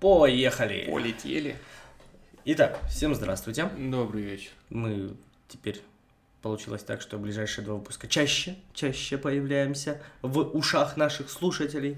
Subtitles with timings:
[0.00, 0.88] Поехали!
[0.90, 1.56] Полетели.
[2.44, 3.68] Итак, всем здравствуйте.
[3.78, 4.50] Добрый вечер.
[4.68, 5.16] Мы
[5.48, 5.80] теперь
[6.42, 11.96] получилось так, что ближайшие два выпуска чаще, чаще появляемся в ушах наших слушателей.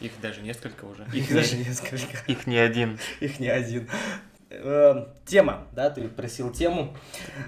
[0.00, 1.04] Их даже несколько уже.
[1.12, 2.18] Их даже несколько.
[2.28, 2.98] Их не один.
[3.18, 3.88] Их не один.
[4.48, 6.96] Э, Тема, да, ты просил тему.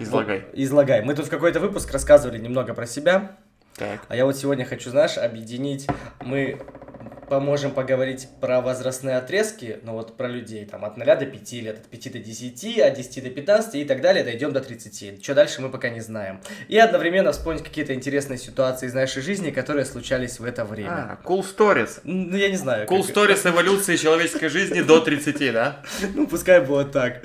[0.01, 0.41] Излагай.
[0.41, 1.03] Вот, Излагай.
[1.03, 3.37] Мы тут в какой-то выпуск рассказывали немного про себя,
[3.77, 4.05] Так.
[4.09, 5.87] а я вот сегодня хочу, знаешь, объединить.
[6.21, 6.61] Мы
[7.33, 11.79] поможем поговорить про возрастные отрезки, ну вот про людей, там, от 0 до 5 лет,
[11.79, 15.25] от 5 до 10, от 10 до 15 и так далее, дойдем до 30.
[15.25, 16.43] Что дальше мы пока не знаем.
[16.69, 20.91] И одновременно вспомнить какие-то интересные ситуации из нашей жизни, которые случались в это время.
[20.91, 22.01] А, cool stories.
[22.05, 22.87] Ну, я не знаю.
[22.87, 25.83] Cool как- stories эволюции человеческой жизни до 30, да?
[26.15, 27.23] Ну, пускай будет так.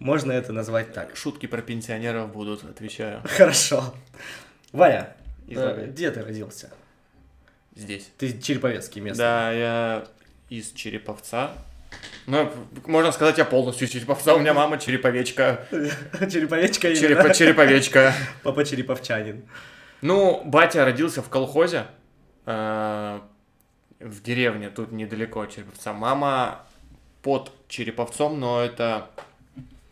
[0.00, 1.16] Можно это назвать так.
[1.16, 3.22] Шутки про пенсионеров будут, отвечаю.
[3.24, 3.94] Хорошо.
[4.72, 5.14] Ваня,
[5.48, 6.72] э, где ты родился?
[7.76, 8.10] Здесь.
[8.18, 9.18] Ты Череповецкий местный.
[9.22, 10.04] Да, я
[10.48, 11.52] из Череповца.
[12.26, 12.50] Ну,
[12.86, 14.34] можно сказать, я полностью из Череповца.
[14.34, 15.66] У меня мама череповечка.
[15.70, 16.88] Череповечка.
[16.88, 18.12] Черепа- череповечка.
[18.42, 19.44] Папа Череповчанин.
[20.02, 21.86] Ну, батя родился в колхозе,
[22.46, 23.20] э,
[24.00, 25.92] в деревне, тут недалеко от Череповца.
[25.92, 26.66] Мама
[27.22, 29.10] под Череповцом, но это,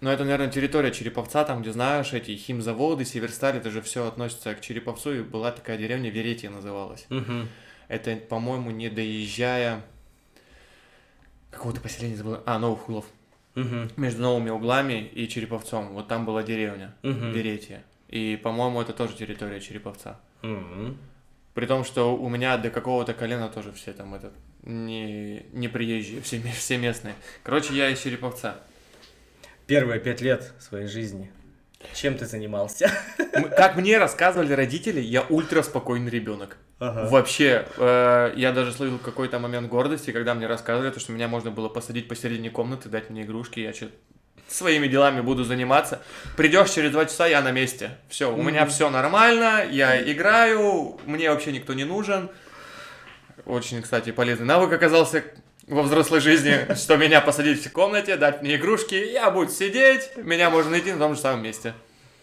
[0.00, 4.54] ну это, наверное, территория Череповца, там, где, знаешь, эти химзаводы, Северсталь, это же все относится
[4.54, 7.06] к Череповцу, и была такая деревня, Веретье называлась.
[7.08, 7.48] Мгм.
[7.88, 9.82] Это, по-моему, не доезжая...
[11.50, 12.38] Какого-то поселения забыл.
[12.46, 13.04] А, Новых Хулов.
[13.54, 13.90] Мгм.
[13.96, 15.92] Между новыми углами и Череповцом.
[15.94, 17.30] Вот там была деревня, Мгм.
[17.30, 17.84] Веретье.
[18.08, 20.18] И, по-моему, это тоже территория Череповца.
[20.42, 20.98] Мгм.
[21.54, 24.32] При том, что у меня до какого-то колена тоже все там это
[24.64, 27.14] не, не приезжие, все, все местные.
[27.44, 28.56] Короче, я из Череповца.
[29.68, 31.30] Первые пять лет своей жизни.
[31.94, 32.90] Чем ты занимался?
[33.56, 36.56] Как мне рассказывали родители, я ультра спокойный ребенок.
[36.88, 37.08] Ага.
[37.08, 41.50] Вообще, э, я даже словил какой-то момент гордости, когда мне рассказывали, то, что меня можно
[41.50, 43.88] было посадить посередине комнаты, дать мне игрушки, я что
[44.48, 46.02] своими делами буду заниматься.
[46.36, 47.92] Придешь через два часа, я на месте.
[48.08, 52.28] Все, у меня все нормально, я играю, мне вообще никто не нужен.
[53.46, 55.24] Очень, кстати, полезный навык оказался
[55.66, 60.50] во взрослой жизни, что меня посадить в комнате, дать мне игрушки, я буду сидеть, меня
[60.50, 61.72] можно найти на том же самом месте.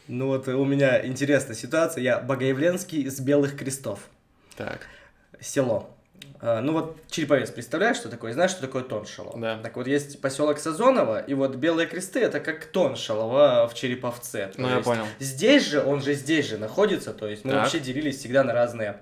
[0.07, 2.03] Ну вот у меня интересная ситуация.
[2.03, 3.99] Я Богоявленский из Белых Крестов.
[4.57, 4.81] Так,
[5.39, 5.89] Село.
[6.39, 8.33] А, Ну вот Череповец, представляешь, что такое?
[8.33, 9.39] Знаешь, что такое Тоншилово?
[9.39, 9.59] Да.
[9.61, 14.47] Так вот есть поселок Сазоново, и вот Белые Кресты это как Тоншилово в Череповце.
[14.47, 15.05] То ну я понял.
[15.19, 17.61] Здесь же, он же здесь же находится, то есть мы Так.
[17.61, 18.97] вообще делились всегда на разные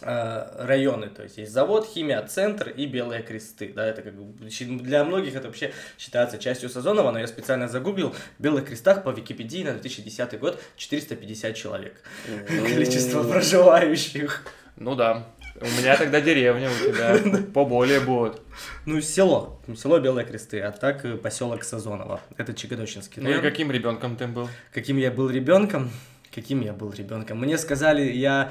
[0.00, 4.48] э, районы, то есть есть завод, химия, центр и белые кресты, да, это как бы
[4.82, 9.10] для многих это вообще считается частью Сазонова, но я специально загуглил, в белых крестах по
[9.10, 12.02] Википедии на 2010 год 450 человек,
[12.48, 14.44] количество проживающих.
[14.76, 15.26] Ну да.
[15.60, 18.40] У меня тогда деревня, у тебя поболее будет.
[18.86, 23.70] Ну, село, село Белые Кресты, а так э, поселок Сазоново, это Чигодочинский Ну и каким
[23.70, 24.48] ребенком ты был?
[24.72, 25.90] каким я был ребенком,
[26.34, 27.38] каким я был ребенком.
[27.38, 28.50] Мне сказали, я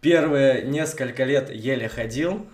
[0.00, 2.44] первые несколько лет еле ходил,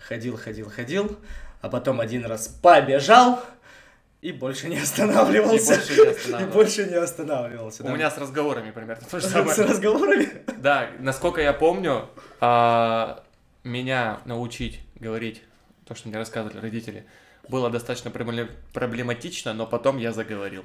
[0.00, 1.16] ходил, ходил, ходил,
[1.60, 3.44] а потом один раз побежал
[4.26, 5.74] и больше не останавливался.
[5.74, 6.46] И больше не И останавливался.
[6.58, 7.82] больше не останавливался.
[7.84, 7.92] У да.
[7.92, 9.56] меня с разговорами примерно то же с самое.
[9.62, 10.28] разговорами.
[10.58, 12.08] Да, насколько я помню,
[12.40, 13.22] а,
[13.62, 15.42] меня научить говорить
[15.86, 17.06] то, что мне рассказывали родители,
[17.48, 20.64] было достаточно пробле- проблематично, но потом я заговорил.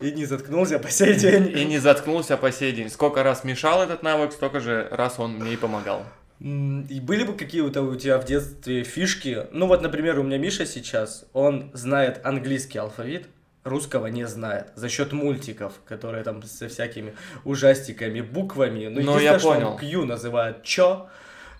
[0.00, 1.48] И не заткнулся по сей день.
[1.54, 2.88] И не заткнулся по сей день.
[2.88, 6.04] Сколько раз мешал этот навык, столько же раз он мне и помогал.
[6.40, 9.46] И были бы какие-то у тебя в детстве фишки?
[9.50, 13.28] Ну вот, например, у меня Миша сейчас, он знает английский алфавит,
[13.64, 14.68] русского не знает.
[14.76, 18.86] За счет мультиков, которые там со всякими ужастиками, буквами.
[18.86, 19.76] Ну, Ну, единственное, я понял.
[19.78, 21.08] Q называет чё,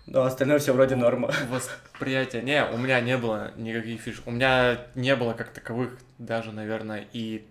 [0.07, 1.31] но остальное все вроде норма.
[1.49, 2.41] Восприятие.
[2.41, 4.21] Не, у меня не было никаких фиш.
[4.25, 7.45] У меня не было как таковых даже, наверное, и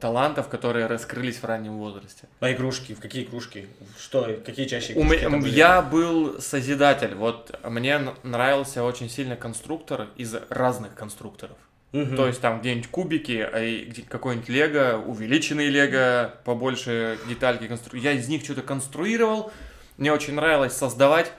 [0.00, 2.28] талантов, которые раскрылись в раннем возрасте.
[2.40, 2.94] А игрушки?
[2.94, 3.68] В какие игрушки?
[3.98, 4.24] Что?
[4.44, 5.10] Какие чаще У игрушки?
[5.10, 5.50] ме- это были?
[5.54, 7.14] Я был созидатель.
[7.14, 11.56] Вот мне нравился очень сильно конструктор из разных конструкторов.
[11.92, 12.16] Мгм.
[12.16, 17.96] То есть там где-нибудь кубики, а какой-нибудь лего, увеличенный лего, побольше детальки констру...
[17.98, 19.50] Я из них что-то конструировал.
[19.96, 21.32] Мне очень нравилось создавать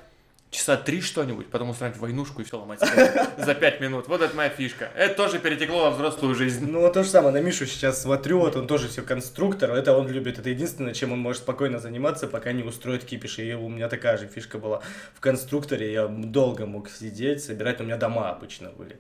[0.52, 2.80] часа три что-нибудь, потом устраивать войнушку и все ломать
[3.38, 4.08] за пять минут.
[4.08, 4.90] Вот это моя фишка.
[4.96, 6.66] Это тоже перетекло во взрослую жизнь.
[6.70, 10.08] Ну, то же самое, на Мишу сейчас смотрю, вот он тоже все конструктор, это он
[10.08, 13.90] любит, это единственное, чем он может спокойно заниматься, пока не устроит кипиш, и у меня
[13.90, 14.82] такая же фишка была
[15.14, 18.98] в конструкторе, я долго мог сидеть, собирать, у меня дома обычно были.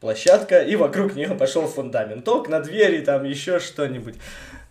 [0.00, 4.14] Площадка, и вокруг нее пошел фундамент, окна, двери, там еще что-нибудь.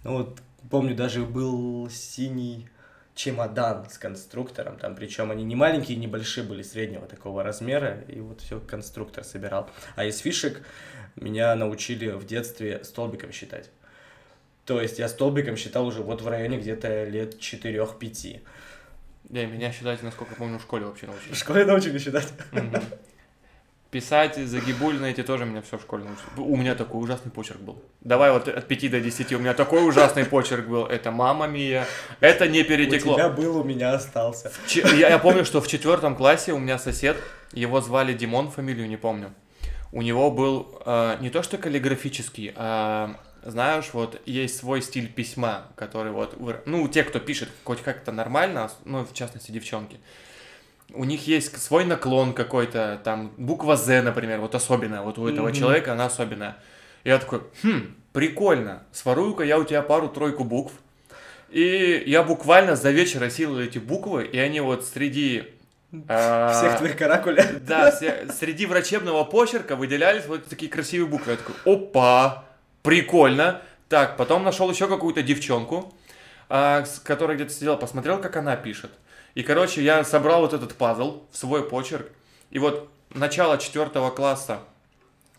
[0.04, 0.40] Ну вот,
[0.72, 2.68] помню, даже был синий
[3.20, 8.22] чемодан с конструктором, там, причем они не маленькие, не большие были, среднего такого размера, и
[8.22, 9.70] вот все конструктор собирал.
[9.98, 10.62] А из фишек
[11.18, 13.72] меня научили в детстве столбиком считать.
[14.64, 18.42] То есть я столбиком считал уже вот в районе где-то лет 4-5.
[19.28, 21.34] Не, меня считать, насколько помню, в школе вообще научили.
[21.34, 22.32] В школе научили считать?
[22.54, 22.82] Мгм.
[23.92, 26.28] Писать загибульно эти тоже меня все в школе научили.
[26.38, 27.82] У меня такой ужасный почерк был.
[28.02, 30.86] Давай вот от 5 до 10 у меня такой ужасный почерк был.
[30.86, 31.88] Это мама мия.
[32.20, 33.16] Это не У перетекло.
[33.16, 34.52] тебя был, у меня остался.
[34.68, 37.18] Че- Я, я помню, что в четвертом классе у меня сосед,
[37.52, 39.34] его звали Димон, фамилию не помню.
[39.92, 45.64] У него был э, не то что каллиграфический, а знаешь, вот есть свой стиль письма,
[45.76, 46.36] который вот,
[46.68, 49.98] ну, те, кто пишет хоть как-то нормально, ну, в частности, девчонки,
[50.94, 55.48] у них есть свой наклон какой-то, там, буква З, например, вот особенная, вот у этого
[55.50, 55.56] Мгм.
[55.56, 56.58] человека она особенная.
[57.04, 60.74] Я такой, хм, прикольно, сворую-ка я у тебя пару-тройку букв,
[61.50, 65.46] и я буквально за вечер осилил эти буквы, и они вот среди...
[66.08, 67.46] а, Всех твоих каракуля.
[67.62, 71.32] Да, все- среди врачебного почерка выделялись вот такие красивые буквы.
[71.32, 72.46] Я такой, опа,
[72.84, 73.62] прикольно.
[73.88, 75.92] Так, потом нашел еще какую-то девчонку,
[76.50, 78.92] а, с которой где-то сидел, посмотрел, как она пишет.
[79.36, 82.08] И, короче, я собрал вот этот пазл в свой почерк.
[82.52, 84.60] И вот начало четвертого класса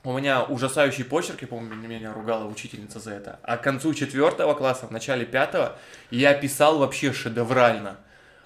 [0.02, 3.38] у меня ужасающий почерк, я помню, меня ругала учительница за это.
[3.42, 5.76] А к концу четвертого класса, в начале пятого,
[6.10, 7.98] я писал вообще шедеврально.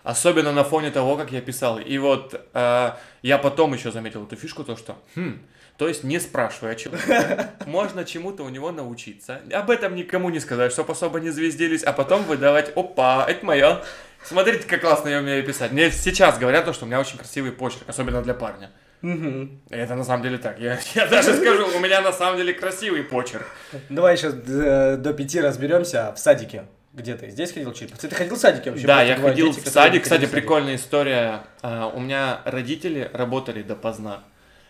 [0.03, 1.79] Особенно на фоне того, как я писал.
[1.79, 2.91] И вот э,
[3.23, 5.39] я потом еще заметил эту фишку, то что, хм,
[5.79, 9.41] то есть не спрашивая человека, можно чему-то у него научиться.
[9.53, 13.83] Об этом никому не сказать, чтоб особо не звездились, а потом выдавать, опа, это мое.
[14.25, 15.73] Смотрите, как классно я умею писать.
[15.73, 18.71] Мне сейчас говорят, то, что у меня очень красивый почерк, особенно для парня.
[19.03, 20.59] И Это на самом деле так.
[20.59, 23.47] Я, я даже скажу, у меня на самом деле красивый почерк.
[23.91, 26.65] Давай сейчас до пяти разберемся в садике.
[26.95, 27.29] Где ты?
[27.29, 27.93] Здесь ходил чуть?
[27.93, 28.87] Ты ходил в садике вообще?
[28.87, 30.05] Да, я ходил дети, в садик.
[30.05, 30.31] Кстати, ходили в садик.
[30.31, 31.43] прикольная история.
[31.61, 34.23] А, У меня родители работали допоздна.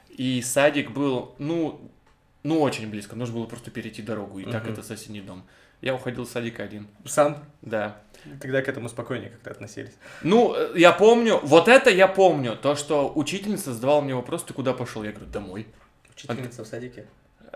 [0.08, 1.92] И садик был, ну,
[2.42, 3.14] ну, очень близко.
[3.14, 4.38] Нужно было просто перейти дорогу.
[4.38, 5.44] И так это соседний дом.
[5.82, 6.88] Я уходил в садик один.
[7.04, 7.44] Сам?
[7.60, 7.98] Да.
[8.40, 9.92] Тогда к этому спокойнее как-то относились.
[10.22, 12.56] Ну, э, я помню, вот это я помню.
[12.56, 15.02] То, что учительница задавала мне вопрос, ты куда пошел?
[15.02, 15.66] Я говорю, домой.
[16.14, 17.06] Учительница в садике.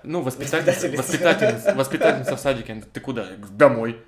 [0.02, 1.74] Ну, воспитательница, Воспитательница.
[1.74, 2.72] воспитательница, в садике.
[2.72, 3.22] Она ты куда?
[3.22, 3.98] Я говорю, домой.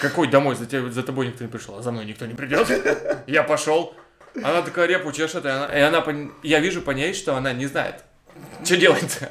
[0.00, 0.54] Какой домой?
[0.56, 2.68] За, тебя, за тобой никто не пришел, а за мной никто не придет.
[3.26, 3.94] Я пошел.
[4.42, 6.04] Она такая репу чешет, и она, и она
[6.42, 8.04] я вижу по ней, что она не знает,
[8.64, 9.30] что делать-то.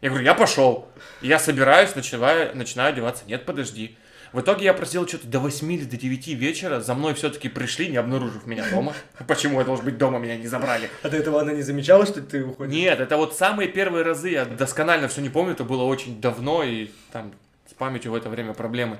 [0.00, 0.88] Я говорю, я пошел.
[1.20, 3.24] Я собираюсь, начинаю, начинаю одеваться.
[3.26, 3.98] Нет, подожди.
[4.32, 6.80] В итоге я просидел что-то до 8 или до 9 вечера.
[6.80, 8.92] За мной все-таки пришли, не обнаружив меня дома.
[9.26, 10.90] Почему я должен быть дома, меня не забрали?
[11.02, 12.74] А до этого она не замечала, что ты уходишь?
[12.74, 16.62] Нет, это вот самые первые разы, я досконально все не помню, это было очень давно,
[16.62, 17.32] и там
[17.68, 18.98] с памятью в это время проблемы.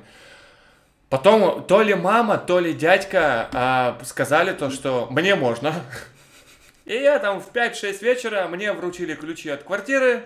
[1.09, 5.73] Потом то ли мама, то ли дядька а, сказали то, что мне можно.
[6.85, 10.23] И я там в 5-6 вечера, мне вручили ключи от квартиры,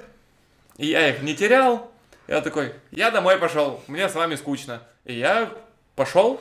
[0.77, 1.91] и я их не терял.
[2.31, 4.85] Я такой, я домой пошел, мне с вами скучно.
[5.05, 5.53] И я
[5.97, 6.41] пошел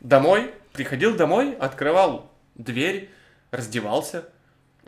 [0.00, 3.08] домой, приходил домой, открывал дверь,
[3.50, 4.26] раздевался.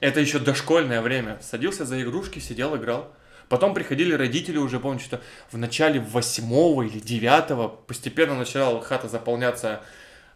[0.01, 1.39] Это еще дошкольное время.
[1.41, 3.11] Садился за игрушки, сидел, играл.
[3.49, 9.81] Потом приходили родители уже, помню, что в начале восьмого или девятого постепенно начала хата заполняться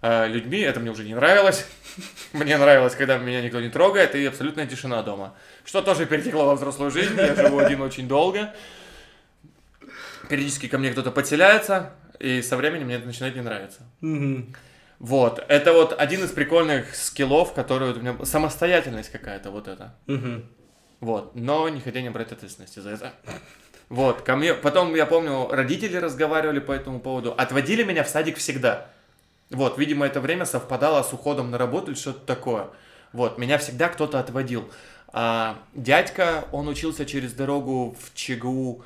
[0.00, 0.60] э, людьми.
[0.60, 1.66] Это мне уже не нравилось.
[2.32, 5.34] Мне нравилось, когда меня никто не трогает, и абсолютная тишина дома.
[5.66, 7.14] Что тоже перетекло во взрослую жизнь.
[7.14, 8.54] Я живу один очень долго.
[10.28, 13.80] Периодически ко мне кто-то подселяется, и со временем мне это начинает не нравиться.
[14.00, 14.54] Мгм.
[14.98, 18.24] Вот, это вот один из прикольных скиллов, который у меня...
[18.24, 19.94] Самостоятельность какая-то вот это.
[20.06, 20.44] Мгм.
[21.00, 23.12] Вот, но не хотя не брать ответственности за это.
[23.88, 24.54] Вот, ко мне...
[24.54, 27.32] Потом, я помню, родители разговаривали по этому поводу.
[27.32, 28.88] Отводили меня в садик всегда.
[29.50, 32.68] Вот, видимо, это время совпадало с уходом на работу или что-то такое.
[33.12, 34.68] Вот, меня всегда кто-то отводил.
[35.12, 38.84] А, дядька, он учился через дорогу в ЧГУ.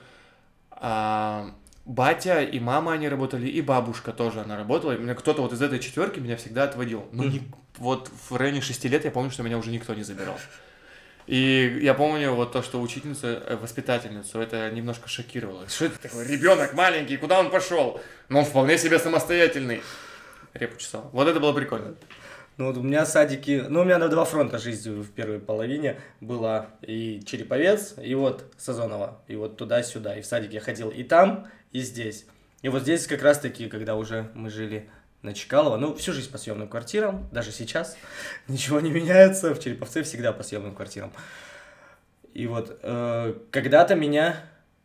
[0.85, 4.97] А, батя и мама они работали, и бабушка тоже она работала.
[4.97, 7.07] И меня кто-то вот из этой четверки меня всегда отводил.
[7.13, 7.43] Ну, не-
[7.79, 10.37] вот в районе шести лет я помню, что меня уже никто не забирал.
[11.29, 15.69] И я помню вот то, что учительницу, э, воспитательницу, это немножко шокировало.
[15.69, 16.27] Что это такое?
[16.27, 18.01] Ребенок маленький, куда он пошел?
[18.29, 19.83] Но он вполне себе самостоятельный.
[20.53, 21.09] Репу чесал.
[21.13, 21.95] Вот это было прикольно.
[22.63, 25.99] Ну вот у меня садики, ну у меня на два фронта жизнь в первой половине
[26.21, 31.03] была и Череповец, и вот Сазонова, и вот туда-сюда, и в садик я ходил и
[31.03, 32.25] там, и здесь.
[32.63, 34.89] И вот здесь как раз таки, когда уже мы жили
[35.23, 37.97] на Чкалова, ну всю жизнь по съемным квартирам, даже сейчас
[38.47, 41.13] ничего не меняется, в Череповце всегда по съемным квартирам.
[42.33, 44.37] И вот э, когда-то меня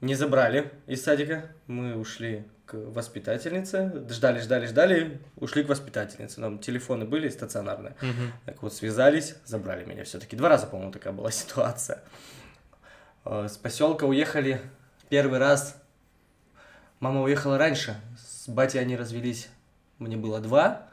[0.02, 6.42] не забрали из садика, мы ушли к воспитательнице, ждали, ждали, ждали, ушли к воспитательнице.
[6.42, 7.96] Нам телефоны были стационарные.
[8.02, 8.34] Мгм.
[8.46, 10.36] Так вот, связались, забрали меня все-таки.
[10.36, 12.04] Два раза, по-моему, такая была ситуация.
[13.26, 14.62] Э, С поселка уехали
[15.10, 15.82] первый раз.
[17.00, 17.96] Мама уехала раньше.
[18.20, 19.48] С батей они развелись.
[19.98, 20.88] Мне было два.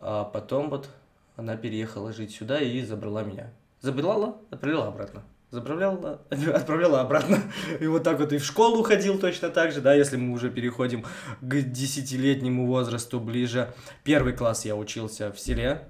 [0.00, 0.90] А потом вот
[1.36, 3.52] она переехала жить сюда и забрала меня.
[3.80, 5.22] Забрала, отправила обратно.
[5.50, 6.20] Забрала,
[6.54, 7.38] отправляла обратно.
[7.80, 10.50] И вот так вот и в школу ходил точно так же, да, если мы уже
[10.50, 11.04] переходим
[11.40, 13.72] к десятилетнему возрасту ближе.
[14.04, 15.88] Первый класс я учился в селе.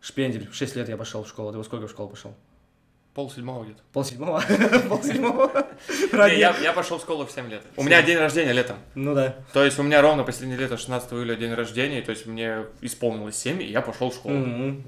[0.00, 1.50] Шпендель, в 6 лет я пошел в школу.
[1.50, 2.34] Ты во сколько в школу пошел?
[3.14, 3.82] Пол седьмого где-то.
[3.92, 4.40] Пол седьмого?
[4.88, 5.66] Пол седьмого?
[6.12, 7.62] Я, пошел в школу в 7 лет.
[7.76, 8.76] У меня день рождения летом.
[8.94, 9.34] Ну да.
[9.52, 13.36] То есть у меня ровно последнее лето, 16 июля, день рождения, то есть мне исполнилось
[13.36, 14.36] 7, и я пошел в школу.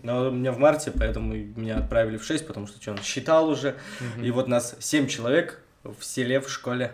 [0.03, 3.49] Но у меня в марте, поэтому меня отправили в 6, потому что что, он считал
[3.49, 3.77] уже.
[4.23, 6.93] И вот нас 7 человек в селе, в школе.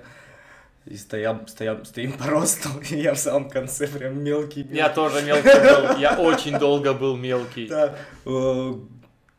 [0.86, 4.66] И стоям, стоям, стоим по росту, и я в самом конце прям мелкий.
[4.70, 7.68] Я тоже мелкий был, я очень долго был мелкий.
[7.68, 7.94] Да.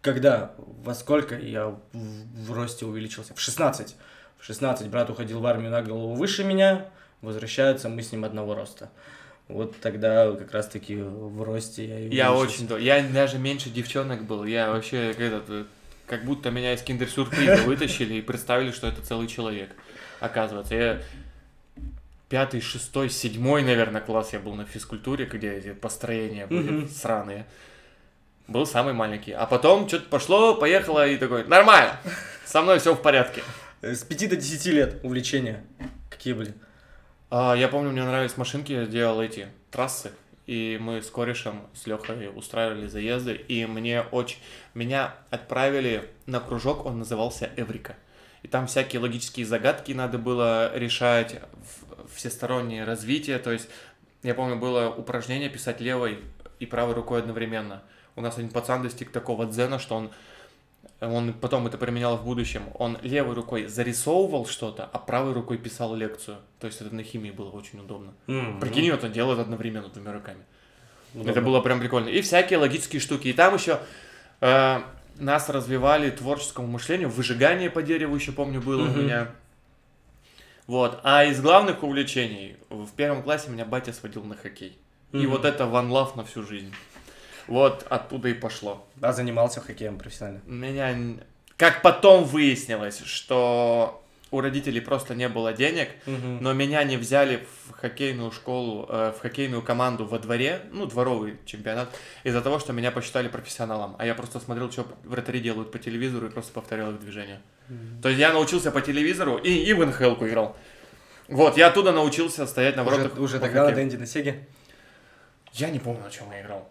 [0.01, 0.53] Когда?
[0.57, 3.33] Во сколько я в, в росте увеличился?
[3.33, 3.95] В 16.
[4.37, 6.85] В 16 брат уходил в армию на голову выше меня,
[7.21, 8.89] возвращаются мы с ним одного роста.
[9.49, 14.45] Вот тогда как раз-таки в росте я и Я очень я даже меньше девчонок был,
[14.45, 15.65] я вообще этот, э,
[16.05, 19.71] как будто меня из киндер-сюрприза вытащили и представили, что это целый человек.
[20.19, 21.01] Оказывается, я
[22.29, 27.45] пятый, шестой, седьмой, наверное, класс я был на физкультуре, где эти построения были сраные.
[28.49, 29.31] Был самый маленький.
[29.31, 31.99] А потом что-то пошло, поехало и такой, нормально,
[32.45, 33.43] со мной все в порядке.
[33.81, 35.63] Э, С 5 до 10 лет увлечения
[36.09, 36.53] какие были?
[37.29, 40.11] А, я помню, мне нравились машинки, я делал эти трассы,
[40.47, 44.39] и мы с корешем, с Лехой устраивали заезды, и мне очень...
[44.73, 47.95] Меня отправили на кружок, он назывался Эврика.
[48.41, 53.69] И там всякие логические загадки надо было решать, в- всестороннее развитие, то есть,
[54.23, 56.17] я помню, было упражнение писать левой
[56.59, 57.83] и правой рукой одновременно.
[58.19, 60.11] У нас один пацан достиг такого дзена, что он
[60.99, 62.63] он потом это применял в будущем.
[62.73, 66.39] Он левой рукой зарисовывал что-то, а правой рукой писал лекцию.
[66.59, 68.11] То есть это на химии было очень удобно.
[68.27, 70.43] М, Прикинь, вот он делает одновременно двумя руками.
[71.13, 71.31] удобно.
[71.31, 72.09] Это было прям прикольно.
[72.09, 73.29] И всякие логические штуки.
[73.29, 73.79] И там еще
[74.41, 74.81] э,
[75.15, 77.07] нас развивали творческому мышлению.
[77.09, 78.99] Выжигание по дереву еще помню было у Мгм.
[79.05, 79.29] меня.
[80.67, 80.99] Вот.
[81.03, 84.77] А из главных увлечений в первом классе меня батя сводил на хоккей.
[85.13, 85.29] И Мгм.
[85.29, 86.73] вот это ван лав на всю жизнь.
[87.49, 88.85] Вот оттуда и пошло.
[89.01, 90.41] А занимался хоккеем профессионально?
[90.45, 90.95] Меня,
[91.57, 97.71] как потом выяснилось, что у родителей просто не было денег, но меня не взяли в
[97.71, 101.89] хоккейную школу, э, в хоккейную команду во дворе, ну, дворовый чемпионат,
[102.23, 103.95] из-за того, что меня посчитали профессионалом.
[103.97, 107.41] А я просто смотрел, что вратари делают по телевизору и просто повторял их движения.
[108.03, 110.55] То есть я научился по телевизору и, и в нхл играл.
[111.27, 113.19] Вот, я оттуда научился стоять на Уже, воротах.
[113.19, 113.89] уже по тогда на хоккею.
[113.89, 114.47] Дэнди на Сеге?
[115.53, 116.67] Я не помню, на чем я играл.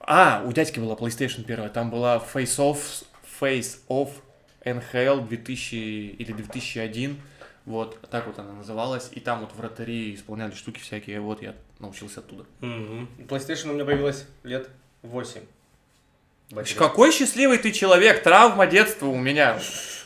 [0.00, 1.68] А, у дядьки была PlayStation первая.
[1.68, 3.04] Там была Face Off,
[3.40, 4.10] Face Off
[4.64, 7.20] NHL 2000 или 2001.
[7.64, 9.10] Вот, так вот она называлась.
[9.12, 11.20] И там вот вратари исполняли штуки всякие.
[11.20, 12.46] Вот я научился оттуда.
[12.60, 13.08] Мгм.
[13.28, 14.68] PlayStation у меня появилась лет
[15.02, 15.40] 8.
[16.78, 19.58] Какой счастливый ты человек, травма детства у меня.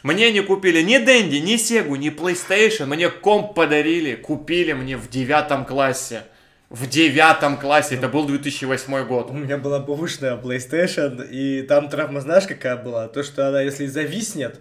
[0.02, 2.86] Мне не купили ни Дэнди, ни Сегу, ни PlayStation.
[2.86, 6.24] Мне комп подарили, купили мне в девятом классе.
[6.70, 9.30] В девятом классе, это был 2008 год.
[9.30, 13.08] У меня была бэушная PlayStation, и там травма знаешь какая была?
[13.08, 14.60] То, что она если зависнет,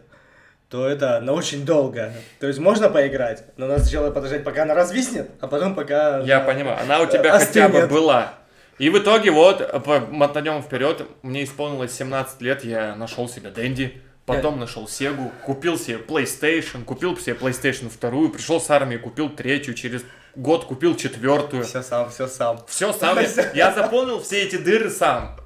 [0.70, 2.12] то это на очень долго.
[2.40, 6.22] То есть можно поиграть, но надо сначала подождать, пока она развиснет, а потом пока...
[6.22, 8.34] Я она- понимаю, она у тебя хотя бы была.
[8.80, 9.62] И в итоге вот,
[10.10, 15.98] мотанем вперед, мне исполнилось 17 лет, я нашел себе Дэнди, потом нашел Сегу, купил себе
[15.98, 20.04] PlayStation, купил себе PlayStation вторую, пришел с армии, купил третью, через
[20.36, 21.64] год купил четвертую.
[21.64, 22.60] Все сам, все сам.
[22.68, 25.38] Все сам, я, я заполнил все эти дыры сам.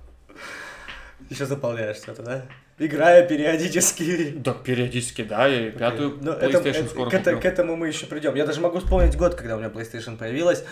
[1.29, 2.45] Еще заполняешь что-то, да?
[2.79, 4.29] Играя периодически.
[4.31, 7.39] Да, периодически, да, я и пятую Ну, PlayStation это- скоро к, куплю.
[7.39, 8.35] к этому мы еще придем.
[8.35, 10.63] Я даже могу вспомнить год, когда у меня PlayStation появилась.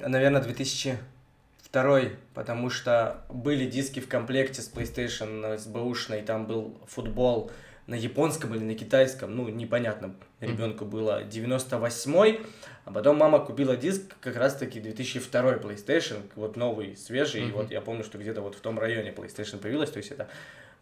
[0.00, 2.00] Наверное, 2002,
[2.34, 7.50] потому что были диски в комплекте с PlayStation, с бэушной, там был футбол
[7.86, 12.40] на японском или на китайском, ну, непонятно, ребенку было 98-й,
[12.84, 17.54] а потом мама купила диск как раз-таки 2002 PlayStation, вот новый, свежий, и Мгм.
[17.54, 20.28] вот я помню, что где-то вот в том районе PlayStation появилась, то есть это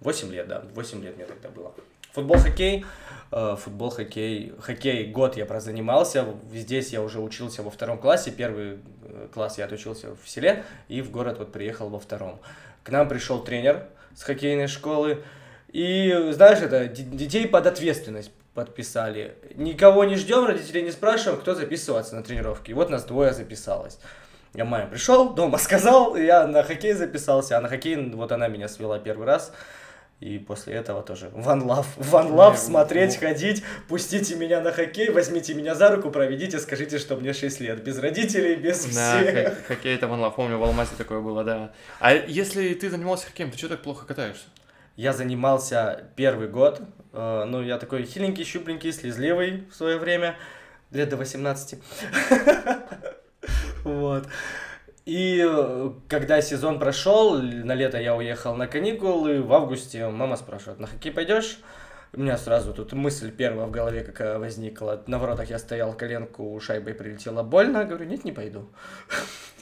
[0.00, 1.74] 8 лет, да, 8 лет мне тогда было.
[2.12, 2.84] Футбол, хоккей,
[3.30, 8.78] э, футбол, хоккей, хоккей год я прозанимался, здесь я уже учился во втором классе, первый
[9.04, 12.40] э, класс я отучился в селе, и в город вот приехал во втором.
[12.82, 15.22] К нам пришел тренер с хоккейной школы,
[15.68, 19.36] и, знаешь, это детей под ответственность подписали.
[19.54, 22.70] Никого не ждем, родителей не спрашиваем, кто записываться на тренировки.
[22.70, 23.98] И вот нас двое записалось.
[24.54, 28.68] Я маме пришел, дома сказал, я на хоккей записался, а на хоккей вот она меня
[28.68, 29.52] свела первый раз.
[30.18, 31.86] И после этого тоже One Love.
[31.96, 37.16] One Love, смотреть, ходить, пустите меня на хоккей, возьмите меня за руку, проведите, скажите, что
[37.16, 37.82] мне 6 лет.
[37.82, 38.90] Без родителей, без Да,
[39.22, 39.48] всех.
[39.48, 41.70] хо- хоккей это One Love, помню, в Алмате такое было, да.
[42.00, 44.44] А если ты занимался хоккеем, ты что так плохо катаешься?
[44.96, 46.80] Я занимался первый год.
[47.12, 50.36] э, Ну, я такой хиленький, щупленький, слезливый в свое время.
[50.90, 51.78] Лет до 18.
[53.84, 54.26] Вот.
[55.06, 60.78] И э, когда сезон прошел, на лето я уехал на каникулы, в августе мама спрашивает,
[60.78, 61.58] на хоккей пойдешь?
[62.12, 65.00] У меня сразу тут мысль первая в голове какая возникла.
[65.06, 67.84] На воротах я стоял, коленку шайбой прилетела больно.
[67.84, 68.68] Говорю, нет, не пойду.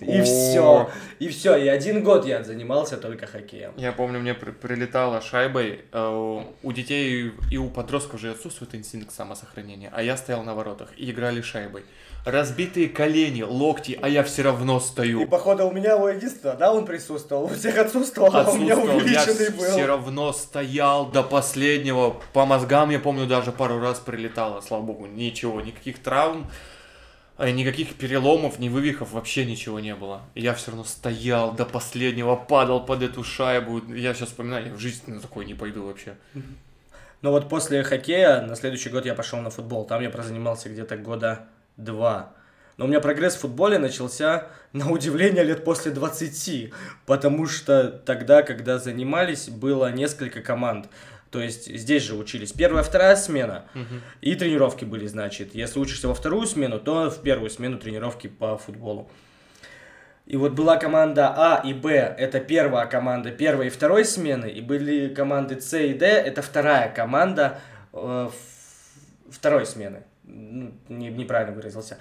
[0.00, 0.88] И все.
[1.19, 1.57] И все.
[1.57, 3.73] И один год я занимался только хоккеем.
[3.76, 5.81] Я помню, мне при- прилетала шайбой.
[5.93, 10.88] э, У детей и у подростков же отсутствует инстинкт самосохранения, а я стоял на воротах
[10.97, 11.85] и играли шайбой.
[12.25, 15.27] Разбитые колени, локти, а я все равно И стою.
[15.27, 19.01] походу у меня у единства, да, он присутствовал, у всех отсутствовал, а у меня Отсутствовал.
[19.01, 19.65] Я увеличенный был.
[19.65, 22.21] все равно стоял до последнего.
[22.35, 25.07] По мозгам, я помню, даже пару раз прилетало, слава богу.
[25.07, 26.51] Ничего, никаких травм,
[27.39, 30.21] э, никаких переломов, ни вывихов, вообще ничего не было.
[30.35, 33.81] И я все равно стоял до последнего, падал под эту шайбу.
[33.95, 36.15] Я сейчас вспоминаю, я в жизни на такой не пойду вообще.
[37.23, 39.87] Но вот после хоккея на следующий год я пошел на футбол.
[39.87, 41.47] Там я прозанимался где-то года
[41.79, 42.35] два.
[42.77, 46.73] Но у меня прогресс в футболе начался, на удивление, лет после 20.
[47.07, 50.89] Потому что тогда, когда занимались, было несколько команд.
[51.31, 53.65] То есть здесь же учились первая, вторая смена.
[54.21, 55.55] И тренировки были, значит.
[55.55, 59.11] Если учишься во вторую смену, то в первую смену тренировки по футболу.
[60.29, 64.61] И вот была команда А и Б, это первая команда первой и второй смены, и
[64.61, 67.61] были команды С и Д, это вторая команда
[67.95, 68.29] э,
[69.31, 70.03] второй смены.
[70.29, 71.99] Ну, не- неправильно выразился.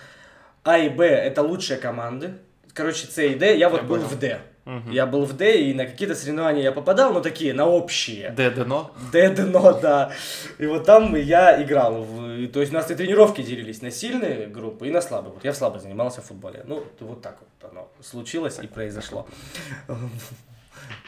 [0.64, 2.34] А и Б это лучшие команды.
[2.74, 4.08] Короче, С и Д, я вот Я был понял.
[4.08, 4.40] в Д.
[4.66, 4.92] Мгм.
[4.92, 8.32] Я был в Д, и на какие-то соревнования я попадал, но такие, на общие.
[8.32, 8.92] Д, дно.
[9.14, 10.12] Дедно, да.
[10.60, 12.04] И вот там я играл.
[12.04, 12.48] В...
[12.50, 15.34] То есть у нас и тренировки делились на сильные группы и на слабые.
[15.34, 16.64] Вот я в слабой занимался в футболе.
[16.68, 19.26] Ну, вот так вот оно случилось и произошло.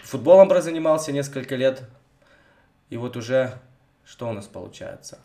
[0.03, 1.83] Футболом прозанимался несколько лет.
[2.89, 3.51] И вот уже
[4.05, 5.19] что у нас получается?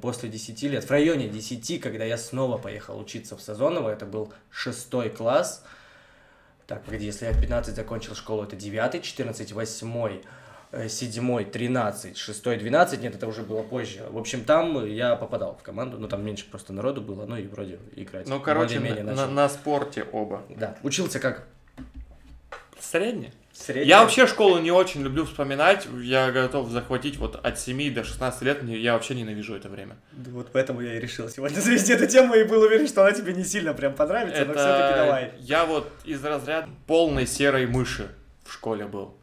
[0.00, 4.32] После 10 лет, в районе 10, когда я снова поехал учиться в Сазоново, это был
[4.50, 5.64] шестой класс.
[6.66, 10.20] Так, погоди, если я в 15 закончил школу, это 9, 14, 8,
[10.72, 14.04] э, седьмой, 13, шестой, 12, нет, это уже было позже.
[14.10, 17.46] В общем, там я попадал в команду, но там меньше просто народу было, ну и
[17.46, 18.28] вроде играть.
[18.28, 20.44] Ну, короче, на, на- на спорте оба.
[20.50, 21.46] Да, учился как
[22.80, 23.32] Средне.
[23.58, 23.88] Средний.
[23.88, 25.86] Я вообще школу не очень люблю вспоминать.
[26.00, 28.62] Я готов захватить вот от 7 до 16 лет.
[28.62, 29.96] Мне- Я вообще ненавижу это время.
[30.12, 33.12] Да Вот поэтому я и решил сегодня завести эту тему и был уверен, что она
[33.12, 35.32] тебе не сильно прям понравится, но все-таки давай.
[35.38, 38.08] Я вот из разряда полной серой мыши
[38.44, 39.16] в школе был.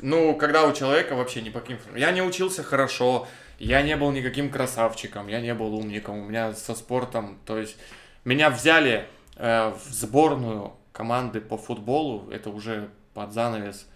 [0.00, 1.78] Ну, когда у человека вообще ни по каким...
[1.94, 3.28] Я не учился хорошо,
[3.58, 7.38] я не был никаким красавчиком, я не был умником, у меня со спортом...
[7.44, 7.76] То есть
[8.24, 9.06] меня взяли
[9.36, 12.88] э, в сборную команды по футболу, это уже
[13.20, 13.86] под занавес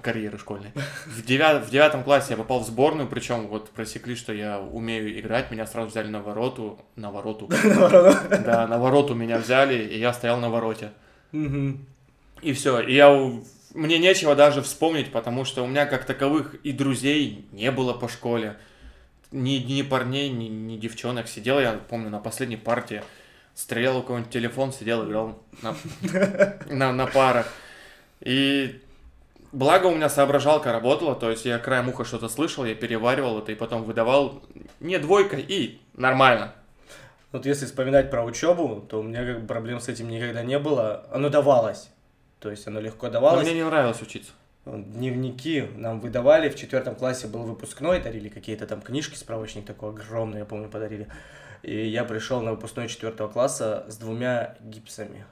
[0.00, 0.70] карьеры школьной.
[1.06, 5.18] В, девят- в девятом классе я попал в сборную, причем вот просекли, что я умею
[5.18, 10.12] играть, меня сразу взяли на вороту, на вороту, да, на вороту меня взяли, и я
[10.12, 10.92] стоял на вороте.
[11.32, 12.78] И все.
[12.78, 13.10] И я
[13.74, 18.08] мне нечего даже вспомнить, потому что у меня как таковых и друзей не было по
[18.08, 18.56] школе.
[19.32, 21.26] Ни, ни парней, ни, ни девчонок.
[21.26, 23.02] Сидел я, помню, на последней партии,
[23.56, 25.74] стрелял у кого-нибудь телефон, сидел, играл на,
[26.70, 27.52] на, на парах.
[28.24, 28.80] И
[29.52, 33.52] благо у меня соображалка работала, то есть я краем уха что-то слышал, я переваривал это
[33.52, 34.42] и потом выдавал
[34.80, 36.54] не двойка и нормально.
[37.32, 41.06] Вот если вспоминать про учебу, то у меня как проблем с этим никогда не было.
[41.10, 41.90] Оно давалось.
[42.38, 43.44] То есть оно легко Но давалось.
[43.44, 44.32] мне не нравилось учиться.
[44.64, 50.38] Дневники нам выдавали, в четвертом классе был выпускной, дарили какие-то там книжки, справочник такой огромный,
[50.38, 51.08] я помню, подарили.
[51.62, 55.26] И я пришел на выпускной четвертого класса с двумя гипсами.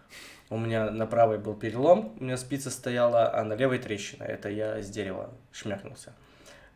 [0.52, 4.24] У меня на правой был перелом, у меня спица стояла, а на левой трещина.
[4.24, 6.12] Это я с дерева шмякнулся.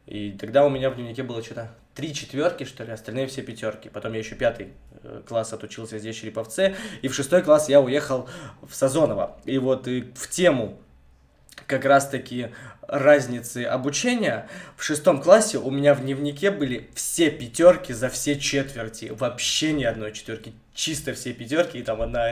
[0.07, 3.91] И тогда у меня в дневнике было что-то три четверки, что ли, остальные все пятерки.
[3.91, 6.75] Потом я еще пятый э, класс отучился здесь, в Череповце.
[7.03, 8.31] И в шестой класс я уехал
[8.63, 9.37] в Сазоново.
[9.45, 10.79] И вот и в тему
[11.67, 12.53] как раз-таки
[12.89, 19.13] разницы обучения, в шестом классе у меня в дневнике были все пятерки за все четверти.
[19.15, 20.55] Вообще ни одной четверки.
[20.77, 21.79] Чисто все пятерки.
[21.79, 22.29] И там одна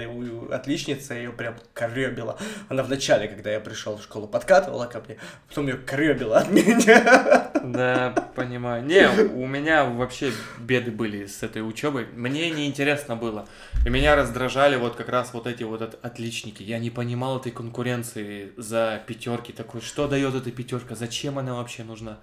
[0.53, 2.39] отличница ее прям коребила.
[2.69, 5.17] Она в начале, когда я пришел в школу, подкатывала ко мне,
[5.49, 7.51] потом ее коребила от меня.
[7.65, 8.85] Да, понимаю.
[8.85, 12.07] Не, у меня вообще беды были с этой учебой.
[12.15, 13.49] Мне неинтересно было.
[13.87, 16.63] И меня раздражали вот как раз вот эти вот отличники.
[16.63, 19.55] Я не понимал этой конкуренции за пятерки.
[19.55, 20.95] Такой, что дает эта пятерка?
[20.95, 22.19] Зачем она вообще нужна?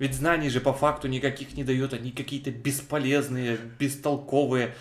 [0.00, 4.74] Ведь знаний же по факту никаких не дает, они какие-то бесполезные, бестолковые.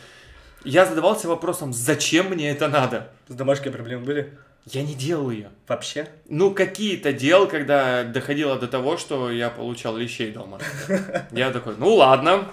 [0.63, 3.09] Я задавался вопросом, зачем мне это надо?
[3.27, 4.33] С домашними проблемы были?
[4.65, 5.49] Я не делал ее.
[5.67, 6.07] Вообще?
[6.29, 10.59] Ну, какие-то дел, когда доходило до того, что я получал лещей дома.
[11.31, 12.47] Я такой, ну ладно,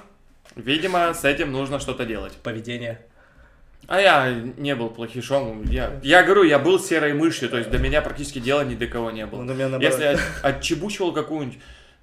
[0.56, 2.32] видимо, с этим нужно что-то делать.
[2.42, 3.00] Поведение.
[3.86, 5.64] А я не был плохишом.
[5.64, 8.86] Я, я говорю, я был серой мышью, то есть до меня практически дела ни до
[8.86, 9.42] кого не было.
[9.42, 11.58] Ну, Если я отчебучивал какую-нибудь,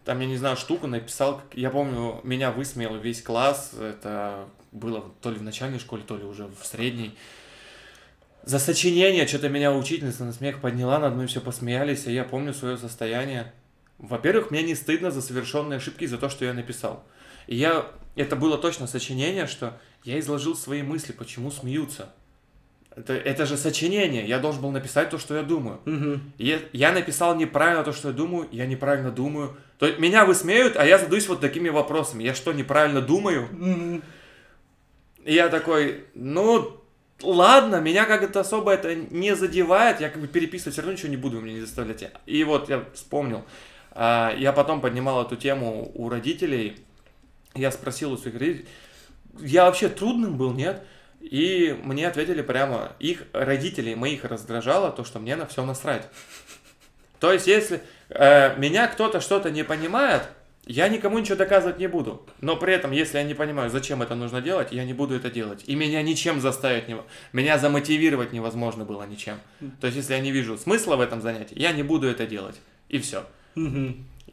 [0.07, 5.29] там, я не знаю, штуку, написал, я помню, меня высмеял весь класс, это было то
[5.29, 7.13] ли в начальной школе, то ли уже в средней.
[8.43, 12.53] За сочинение что-то меня учительница на смех подняла, над мной все посмеялись, и я помню
[12.53, 13.51] свое состояние.
[13.97, 17.03] Во-первых, мне не стыдно за совершенные ошибки, за то, что я написал.
[17.47, 22.13] И я, это было точно сочинение, что я изложил свои мысли, почему смеются.
[22.97, 25.79] Это, это же сочинение, я должен был написать то, что я думаю.
[25.85, 26.19] Угу.
[26.39, 29.55] Я, я написал неправильно то, что я думаю, я неправильно думаю.
[29.77, 32.23] То есть меня высмеют, а я задаюсь вот такими вопросами.
[32.23, 33.49] Я что, неправильно думаю?
[33.51, 34.01] Угу.
[35.25, 36.81] И я такой, ну,
[37.21, 41.17] ладно, меня как-то особо это не задевает, я как бы переписывать все равно ничего не
[41.17, 42.03] буду, мне не заставлять.
[42.25, 43.43] И вот я вспомнил,
[43.91, 46.77] а, я потом поднимал эту тему у родителей,
[47.53, 48.65] я спросил у своих родителей,
[49.39, 50.83] я вообще трудным был, нет?
[51.29, 56.07] И мне ответили прямо, их родителей моих раздражало то, что мне на все насрать.
[57.19, 60.23] То есть, если э, меня кто-то что-то не понимает,
[60.65, 62.25] я никому ничего доказывать не буду.
[62.39, 65.29] Но при этом, если я не понимаю, зачем это нужно делать, я не буду это
[65.29, 65.63] делать.
[65.65, 66.95] И меня ничем заставить, не...
[67.33, 69.35] меня замотивировать невозможно было ничем.
[69.81, 72.55] То есть, если я не вижу смысла в этом занятии, я не буду это делать.
[72.87, 73.25] И все.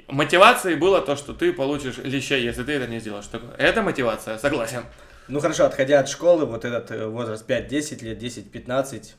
[0.08, 3.24] Мотивацией было то, что ты получишь лещей, если ты это не сделаешь.
[3.58, 4.84] Это мотивация, согласен.
[5.28, 9.14] Ну хорошо, отходя от школы, вот этот э, возраст 5-10 лет, 10-15,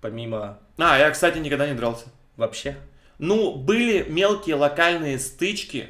[0.00, 0.58] помимо...
[0.78, 2.06] А, я, кстати, никогда не дрался.
[2.36, 2.76] Вообще?
[3.18, 5.88] Ну, были мелкие локальные стычки,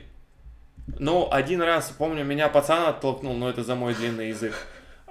[0.99, 4.55] ну, один раз, помню, меня пацан оттолкнул, но это за мой длинный язык.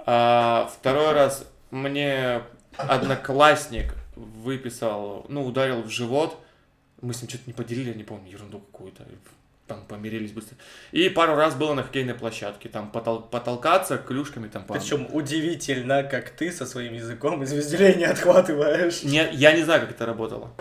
[0.06, 2.42] А второй раз мне
[2.78, 6.38] одноклассник выписал, ну, ударил в живот.
[7.02, 9.04] Мы с ним что-то не поделили, не помню, ерунду какую-то
[9.70, 10.58] там помирились быстро.
[10.92, 14.66] И пару раз было на хоккейной площадке, там потол потолкаться клюшками там.
[14.68, 19.04] Причем удивительно, как ты со своим языком из везделей не отхватываешь.
[19.04, 20.52] Не, я не знаю, как это работало.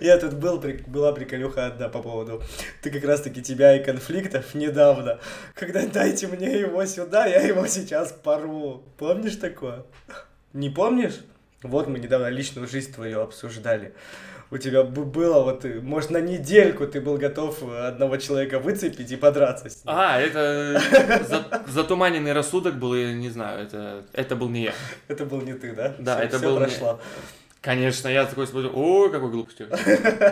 [0.00, 2.42] Я тут был, была приколюха одна по поводу,
[2.82, 5.18] ты как раз таки тебя и конфликтов недавно,
[5.54, 8.84] когда дайте мне его сюда, я его сейчас порву.
[8.98, 9.84] Помнишь такое?
[10.52, 11.20] Не помнишь?
[11.62, 13.94] Вот мы недавно личную жизнь твою обсуждали
[14.50, 19.16] у тебя было вот, э, может, на недельку ты был готов одного человека выцепить и
[19.16, 19.84] подраться с ним.
[19.86, 20.80] А, это
[21.68, 24.74] затуманенный рассудок был, я не знаю, это, это был не я.
[25.08, 25.94] Это был не ты, да?
[25.98, 27.00] Да, это был прошло.
[27.60, 29.68] Конечно, я такой смотрю, ой, какой глупостью.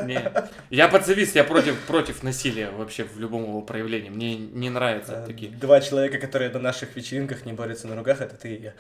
[0.05, 0.33] Не.
[0.71, 4.11] Я пацифист, я против, против насилия вообще в любом его проявлении.
[4.11, 5.51] Мне не нравятся а, такие.
[5.51, 8.75] Два человека, которые на наших вечеринках не борются на руках, это ты и я.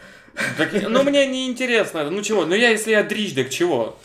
[0.56, 2.08] Так, ну, мне не интересно.
[2.08, 2.46] Ну чего?
[2.46, 3.98] Ну я, если я дрищ, так чего?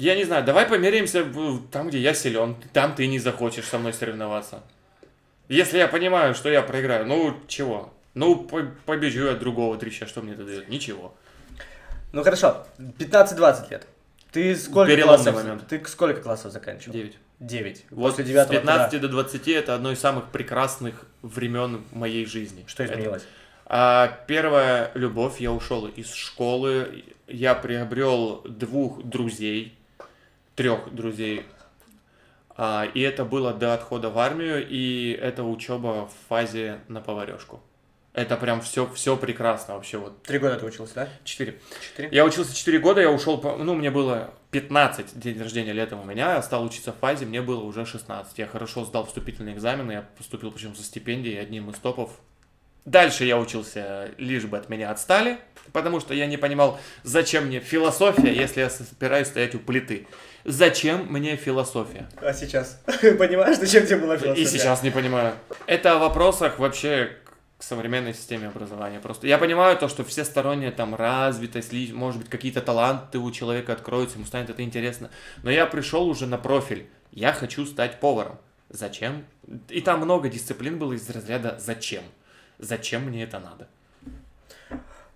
[0.00, 1.26] Я не знаю, давай померяемся
[1.70, 2.56] там, где я силен.
[2.72, 4.62] Там ты не захочешь со мной соревноваться.
[5.48, 7.92] Если я понимаю, что я проиграю, ну чего?
[8.14, 8.48] Ну,
[8.86, 10.70] побежу я другого треща, что мне это дает?
[10.70, 11.12] Ничего.
[12.12, 13.86] Ну хорошо, 15-20 лет.
[14.32, 15.68] Ты сколько классов, момент.
[15.68, 16.94] Ты сколько классов заканчивал?
[16.94, 17.18] 9.
[17.40, 17.84] 9.
[17.90, 19.02] Вот После 9 с 15 куда?
[19.02, 22.64] до 20 это одно из самых прекрасных времен моей жизни.
[22.66, 23.24] Что изменилось?
[23.66, 29.76] А, первая любовь, я ушел из школы, я приобрел двух друзей,
[30.60, 31.46] трех друзей.
[32.54, 37.62] А, и это было до отхода в армию, и это учеба в фазе на поварешку.
[38.12, 39.96] Это прям все, все прекрасно вообще.
[39.96, 40.22] Вот.
[40.22, 41.08] Три года ты учился, да?
[41.24, 41.58] Четыре.
[41.80, 42.10] Четыре?
[42.12, 46.34] Я учился четыре года, я ушел, ну, мне было 15, день рождения летом у меня,
[46.34, 48.36] я стал учиться в фазе, мне было уже 16.
[48.36, 52.10] Я хорошо сдал вступительные экзамены, я поступил причем со стипендией, одним из топов.
[52.84, 55.38] Дальше я учился, лишь бы от меня отстали,
[55.72, 60.06] потому что я не понимал, зачем мне философия, если я собираюсь стоять у плиты.
[60.44, 62.08] Зачем мне философия?
[62.20, 62.82] А сейчас?
[63.00, 64.42] Понимаешь, зачем тебе была философия?
[64.42, 65.34] И сейчас не понимаю.
[65.66, 67.16] Это о вопросах вообще
[67.58, 69.00] к современной системе образования.
[69.00, 74.16] Просто я понимаю то, что всесторонняя там развитость, может быть, какие-то таланты у человека откроются,
[74.16, 75.10] ему станет это интересно.
[75.42, 78.38] Но я пришел уже на профиль Я хочу стать поваром.
[78.70, 79.26] Зачем?
[79.68, 82.04] И там много дисциплин было из разряда «зачем?».
[82.58, 83.68] Зачем мне это надо?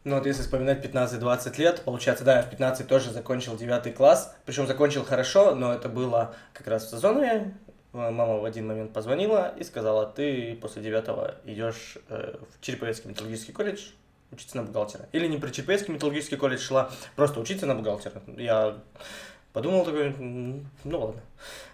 [0.04, 4.34] Ну вот если вспоминать 15-20 лет, получается, да, я в 15 тоже закончил 9 класс,
[4.44, 7.56] причем закончил хорошо, но это было как раз в сезоне.
[7.94, 11.04] Мама в один момент позвонила и сказала, ты после 9
[11.46, 13.92] идешь э, в Череповецкий металлургический колледж
[14.30, 15.08] учиться на бухгалтера.
[15.12, 18.20] Или не при Череповецкий металлургический колледж шла, просто учиться на бухгалтера.
[18.36, 18.76] Я
[19.54, 21.22] Подумал такой, ну ладно.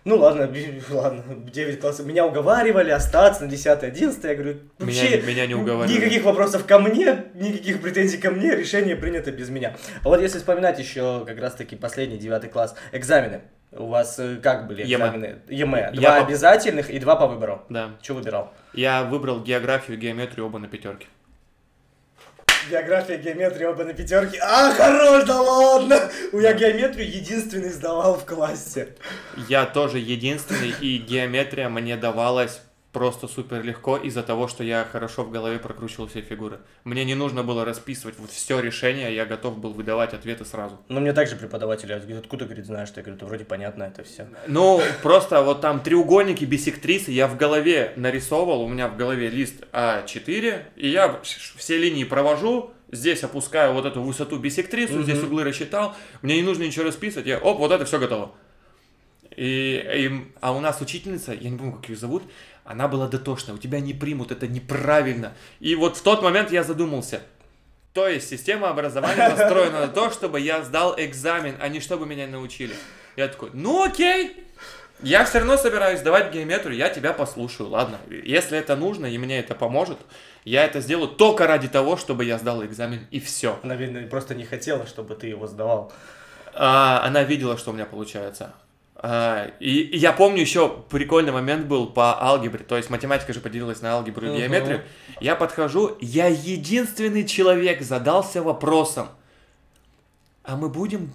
[0.04, 0.52] Ну ладно,
[0.90, 2.04] ладно, 9 классов.
[2.04, 5.96] Меня уговаривали остаться на 10 11 Я говорю, вообще меня, меня не уговаривали.
[5.96, 9.78] Никаких вопросов ко мне, никаких претензий ко мне, решение принято без меня.
[10.02, 13.40] А вот если вспоминать еще как раз таки последний 9 класс, экзамены.
[13.72, 15.38] У вас э, как были экзамены?
[15.48, 15.92] ЕМЭ.
[15.92, 17.62] Два Я обязательных и два по выбору.
[17.70, 17.92] Да.
[18.02, 18.52] Что выбирал?
[18.74, 21.06] Я выбрал географию геометрию оба на пятерке.
[22.68, 24.38] География, геометрия, оба на пятерке.
[24.42, 26.10] А, хорош, да ладно!
[26.32, 28.88] У меня геометрию единственный сдавал в классе.
[29.48, 32.60] Я тоже единственный, и геометрия мне давалась
[32.92, 36.58] просто супер легко из-за того, что я хорошо в голове прокручивал все фигуры.
[36.84, 40.78] Мне не нужно было расписывать вот все решение, я готов был выдавать ответы сразу.
[40.88, 44.28] Ну, мне также преподаватель говорит, откуда, говорит, знаешь, я говорю, это вроде понятно это все.
[44.48, 49.64] Ну, просто вот там треугольники, бисектрисы я в голове нарисовал, у меня в голове лист
[49.72, 55.02] А4, и я все линии провожу, здесь опускаю вот эту высоту бисектрису, угу.
[55.04, 58.32] здесь углы рассчитал, мне не нужно ничего расписывать, я, оп, вот это все готово.
[59.36, 62.24] И, и, а у нас учительница, я не помню, как ее зовут,
[62.70, 65.32] она была дотошная, у тебя не примут, это неправильно.
[65.58, 67.20] И вот в тот момент я задумался,
[67.92, 72.28] то есть система образования настроена на то, чтобы я сдал экзамен, а не чтобы меня
[72.28, 72.74] научили.
[73.16, 74.36] Я такой, ну окей,
[75.02, 77.98] я все равно собираюсь сдавать геометрию, я тебя послушаю, ладно.
[78.08, 79.98] Если это нужно и мне это поможет,
[80.44, 83.58] я это сделаю только ради того, чтобы я сдал экзамен, и все.
[83.64, 85.92] Она, видно, просто не хотела, чтобы ты его сдавал.
[86.54, 88.54] А, она видела, что у меня получается.
[89.02, 93.80] А, и, я помню еще прикольный момент был по алгебре, то есть математика же поделилась
[93.80, 94.82] на алгебру и геометрию.
[95.20, 99.08] Я подхожу, я единственный человек задался вопросом,
[100.44, 101.10] а мы будем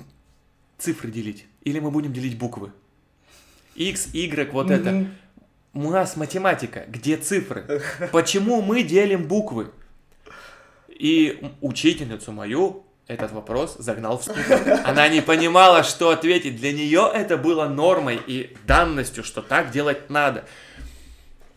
[0.79, 2.71] цифры делить или мы будем делить буквы?
[3.75, 5.07] X, Y, вот это.
[5.73, 7.81] У нас математика, где цифры?
[8.11, 9.71] Почему мы делим буквы?
[10.87, 14.79] И учительницу мою этот вопрос загнал в ступор.
[14.83, 16.55] Она не понимала, что ответить.
[16.57, 20.45] Для нее это было нормой и данностью, что так делать надо.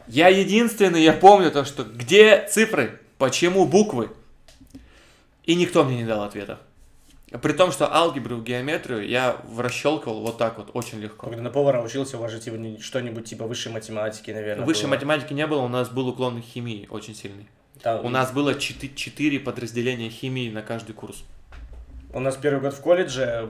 [0.07, 4.11] Я единственный, я помню то, что где цифры, почему буквы.
[5.45, 6.61] И никто мне не дал ответа.
[7.43, 11.27] При том, что алгебру, геометрию я расщелкивал вот так вот, очень легко.
[11.27, 14.91] Когда на повара учился, у вас же типа что-нибудь типа высшей математики, наверное, Высшей было.
[14.95, 17.47] математики не было, у нас был уклон химии очень сильный.
[17.85, 21.23] Да, у нас было 4, 4 подразделения химии на каждый курс.
[22.13, 23.49] У нас первый год в колледже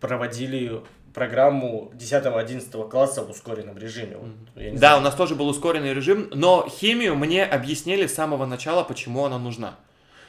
[0.00, 0.82] проводили
[1.14, 4.16] программу 10-11 класса в ускоренном режиме.
[4.16, 4.98] Вот, да, знаю.
[4.98, 9.38] у нас тоже был ускоренный режим, но химию мне объяснили с самого начала, почему она
[9.38, 9.76] нужна.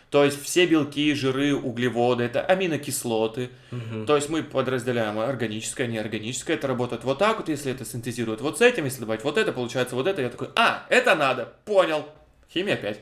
[0.10, 3.50] То есть все белки, жиры, углеводы, это аминокислоты.
[3.72, 4.06] Угу.
[4.06, 6.58] То есть мы подразделяем органическое, неорганическое.
[6.58, 9.54] Это работает вот так вот, если это синтезирует вот с этим, если добавить вот это,
[9.54, 10.22] получается вот это.
[10.22, 12.06] Я такой, а, это надо, понял.
[12.52, 13.00] Химия 5.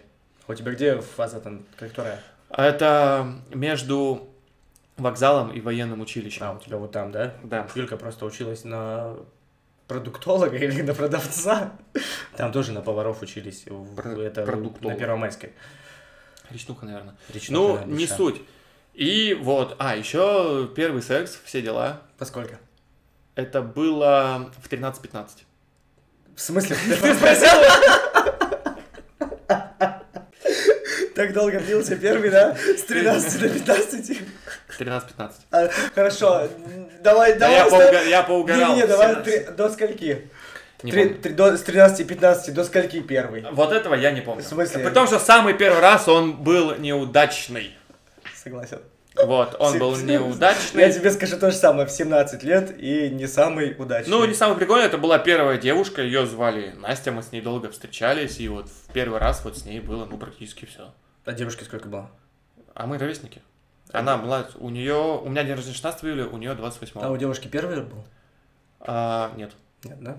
[0.47, 2.21] У тебя где фаза там, которая?
[2.49, 4.27] Это между
[4.97, 6.43] вокзалом и военным училищем.
[6.43, 7.33] А, у тебя вот там, да?
[7.43, 7.67] Да.
[7.75, 9.15] Юлька просто училась на
[9.87, 11.73] продуктолога или на продавца.
[12.35, 13.65] Там тоже на поваров учились.
[13.95, 15.53] Про- это на Первомайской.
[16.49, 17.15] Речнуха, наверное.
[17.33, 18.41] Речнуха, ну, не суть.
[18.93, 22.01] И вот, а, еще первый секс, все дела.
[22.17, 22.59] По сколько?
[23.35, 25.27] Это было в 13-15.
[26.35, 26.75] В смысле?
[27.01, 27.49] Ты спросил?
[31.19, 32.55] Так долго длился первый, да?
[32.55, 34.21] С 13 до 15?
[34.79, 35.31] 13-15.
[35.51, 36.47] А, хорошо,
[37.03, 37.57] давай, да давай.
[37.57, 38.03] Я, поуга...
[38.03, 38.69] я поугарал.
[38.69, 39.39] Не, не, давай три...
[39.43, 40.29] до скольки?
[40.81, 43.45] Не Три, три, до, с 13-15 до скольки первый?
[43.51, 44.43] Вот этого я не помню.
[44.43, 44.81] В смысле?
[44.81, 47.75] При том, что самый первый раз он был неудачный.
[48.33, 48.79] Согласен.
[49.21, 50.83] Вот, он был неудачный.
[50.83, 54.09] Я тебе скажу то же самое, в 17 лет и не самый удачный.
[54.09, 57.69] Ну, не самый прикольный, это была первая девушка, ее звали Настя, мы с ней долго
[57.69, 60.93] встречались, и вот в первый раз вот с ней было, ну, практически все.
[61.25, 62.09] А девушке сколько было?
[62.73, 63.41] А мы ровесники.
[63.91, 67.17] Она младше, у нее, у меня день рождения 16 июля, у нее 28 А у
[67.17, 68.03] девушки первый был?
[68.81, 69.51] А, нет.
[69.83, 70.17] Нет, да?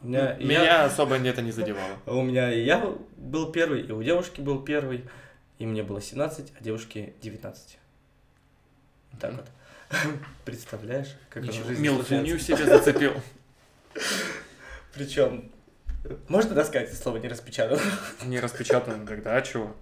[0.00, 0.84] У меня, меня я...
[0.84, 1.98] особо это не задевало.
[2.06, 5.04] У меня и я был первый, и у девушки был первый,
[5.58, 7.78] и мне было 17, а девушке 19.
[9.18, 9.46] Так вот.
[10.44, 13.14] Представляешь, как Ничего, Милфунью себе зацепил.
[14.94, 15.50] Причем,
[16.28, 17.80] можно да, сказать, слово не распечатано?
[18.24, 19.74] Не распечатано тогда, а чего?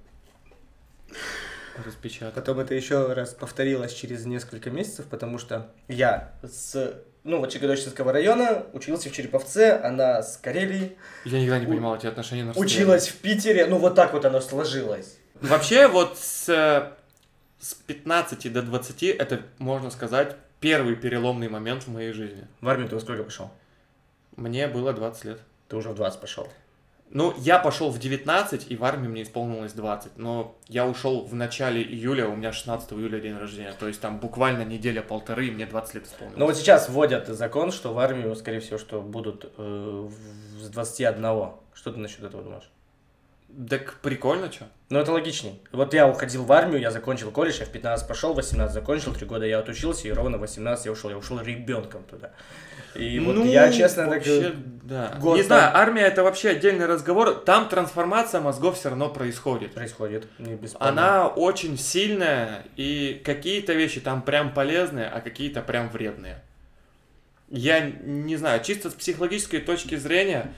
[1.85, 2.35] Распечатать.
[2.35, 8.13] Потом это еще раз повторилось через несколько месяцев, потому что я с ну, вот Чегодочинского
[8.13, 10.97] района, учился в Череповце, она с Карелии.
[11.25, 12.75] Я никогда не понимал эти отношения на расстоянии.
[12.75, 15.17] Училась в Питере, ну вот так вот оно сложилось.
[15.41, 16.93] Вообще вот с,
[17.59, 22.47] с 15 до 20 это, можно сказать, первый переломный момент в моей жизни.
[22.61, 23.51] В армию ты во сколько пошел?
[24.37, 25.41] Мне было 20 лет.
[25.69, 26.49] Ты уже в 20 пошел.
[27.11, 30.19] Ну, я пошел в 19, и в армии мне исполнилось 20.
[30.19, 33.73] Но я ушел в начале июля, у меня 16 июля день рождения.
[33.79, 36.39] То есть там буквально неделя-полторы, и мне 20 лет исполнилось.
[36.39, 40.09] Но вот сейчас вводят закон, что в армию, скорее всего, что будут э,
[40.61, 41.23] с 21.
[41.75, 42.71] Что ты насчет этого думаешь?
[43.69, 44.67] Так прикольно, что?
[44.91, 45.61] Ну, это логичней.
[45.73, 49.27] Вот я уходил в армию, я закончил колледж, я в 15 пошел, 18 закончил, 3
[49.27, 51.11] года я отучился, и ровно в 18 я ушел.
[51.11, 52.33] Я ушел ребенком туда.
[52.95, 54.25] И вот я, честно, так...
[54.27, 55.17] Ну, э, вообще, да.
[55.21, 57.35] год Не там- знаю, армия это вообще отдельный разговор.
[57.35, 59.75] Там трансформация мозгов все равно происходит.
[59.75, 60.27] Происходит.
[60.39, 60.89] Не бесспорно.
[60.89, 66.43] Она очень сильная, и какие-то вещи там прям полезные, а какие-то прям вредные.
[67.49, 70.53] Я не знаю, чисто с психологической точки зрения,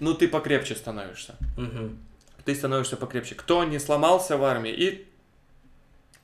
[0.00, 1.34] ну ты покрепче становишься.
[1.56, 1.98] Мгм.
[2.44, 3.34] Ты становишься покрепче.
[3.34, 5.06] Кто не сломался в армии, и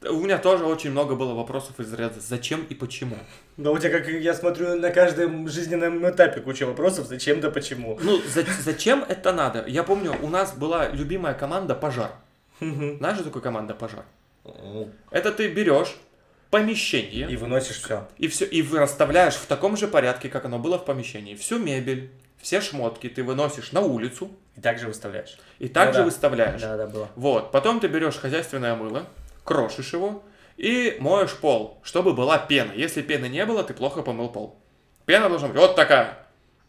[0.02, 3.16] у меня тоже очень много было вопросов из ряда «зачем и почему?».
[3.56, 7.98] Да у тебя, как я смотрю, на каждом жизненном этапе куча вопросов, зачем да почему.
[8.00, 9.64] Ну, за- зачем это надо?
[9.66, 12.12] Я помню, у нас была любимая команда «Пожар».
[12.60, 14.04] Знаешь, что такое команда «Пожар»?
[15.10, 15.96] Это ты берешь
[16.50, 18.08] помещение, И выносишь все.
[18.18, 21.34] И все, и расставляешь в таком же порядке, как оно было в помещении.
[21.34, 25.38] Всю мебель, все шмотки ты выносишь на улицу И также выставляешь.
[25.58, 26.04] и также да.
[26.04, 26.60] выставляешь.
[26.60, 27.08] Да, да, было.
[27.16, 29.06] Вот, потом ты берешь хозяйственное мыло,
[29.44, 30.22] крошишь его
[30.56, 32.72] и моешь пол, чтобы была пена.
[32.74, 34.58] Если пены не было, ты плохо помыл пол.
[35.06, 36.18] Пена должна быть вот такая,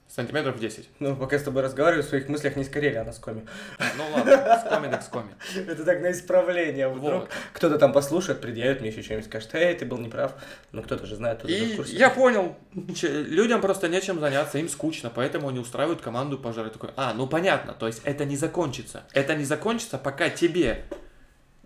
[0.09, 0.89] сантиметров 10.
[0.99, 3.45] Ну, пока я с тобой разговариваю, в своих мыслях не с Карелии, а на скоме.
[3.95, 5.29] Ну ладно, с коми так с коми.
[5.55, 6.89] Это так на исправление.
[6.89, 7.29] Вдруг Вот.
[7.53, 10.33] кто-то там послушает, предъявит мне еще что-нибудь, скажет, эй, ты был неправ.
[10.71, 15.47] Ну, кто-то же знает, кто-то И я понял, людям просто нечем заняться, им скучно, поэтому
[15.49, 16.67] они устраивают команду пожара.
[16.67, 19.03] Я такой, а, ну понятно, то есть это не закончится.
[19.13, 20.85] Это не закончится, пока тебе,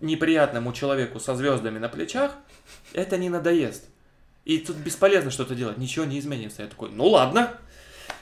[0.00, 2.32] неприятному человеку со звездами на плечах,
[2.92, 3.84] это не надоест.
[4.44, 6.62] И тут бесполезно что-то делать, ничего не изменится.
[6.62, 7.54] Я такой, ну ладно,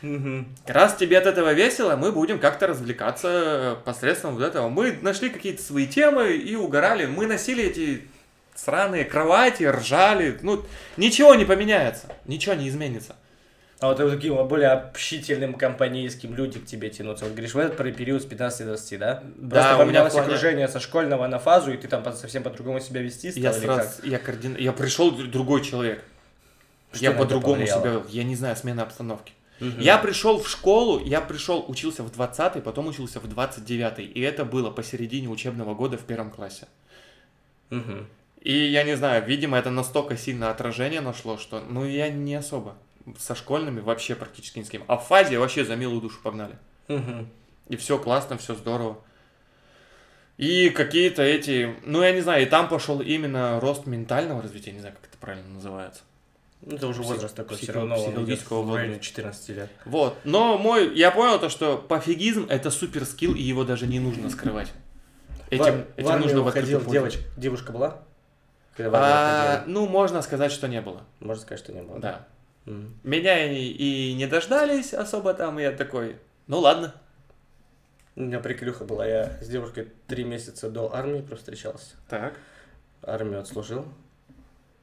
[0.02, 0.48] Мгм.
[0.66, 4.68] раз тебе от этого весело, мы будем как-то развлекаться посредством вот этого.
[4.68, 7.06] Мы нашли какие-то свои темы и угорали.
[7.06, 8.02] Мы носили эти
[8.54, 10.38] сраные кровати, ржали.
[10.42, 10.64] Ну,
[10.96, 13.16] ничего не поменяется, ничего не изменится.
[13.80, 17.24] А вот таким более общительным компанейским люди к тебе тянутся.
[17.24, 19.22] Вот говоришь, в этот период с 15 до 20, да?
[19.36, 22.78] Да, Просто у меня плане- окружение со школьного на фазу, и ты там совсем по-другому
[22.78, 24.56] себя вести стал, Я или сразу, я координ...
[24.56, 26.04] я пришел другой человек.
[26.92, 28.06] Что я по-другому себя вел.
[28.08, 29.32] Я не знаю, смена обстановки.
[29.62, 29.80] Мгм.
[29.80, 34.06] Я пришел в школу, я пришел, учился в 20-й, потом учился в 29-й.
[34.06, 36.66] И это было посередине учебного года в первом классе.
[37.70, 38.08] Мгм.
[38.40, 42.74] И я не знаю, видимо, это настолько сильно отражение нашло, что, ну, я не особо.
[43.16, 44.82] Со школьными вообще практически ни с кем.
[44.88, 46.58] А в фазе вообще за милую душу погнали.
[46.88, 47.28] Мгм.
[47.68, 48.98] И все классно, все здорово.
[50.38, 54.80] И какие-то эти, ну, я не знаю, и там пошел именно рост ментального развития, не
[54.80, 56.02] знаю, как это правильно называется.
[56.64, 59.08] Ну, это уже Псих- возраст такой, все равно он психологического в районе возраста.
[59.08, 59.70] 14 лет.
[59.84, 60.16] Вот.
[60.24, 64.30] Но мой, я понял то, что пофигизм это супер скилл, и его даже не нужно
[64.30, 64.72] скрывать.
[65.50, 68.02] Этим, в, этим в армию нужно уходил девочка, девушка была?
[68.76, 71.02] Когда А, ну, можно сказать, что не было.
[71.20, 71.98] Можно сказать, что не было.
[71.98, 72.26] Да.
[72.64, 72.94] Мгм.
[73.02, 76.94] Меня и, и не дождались особо там, и я такой, ну ладно.
[78.14, 81.96] У меня приколюха была, я с девушкой три месяца до армии просто встречался.
[82.08, 82.34] Так.
[83.02, 83.84] Армию отслужил.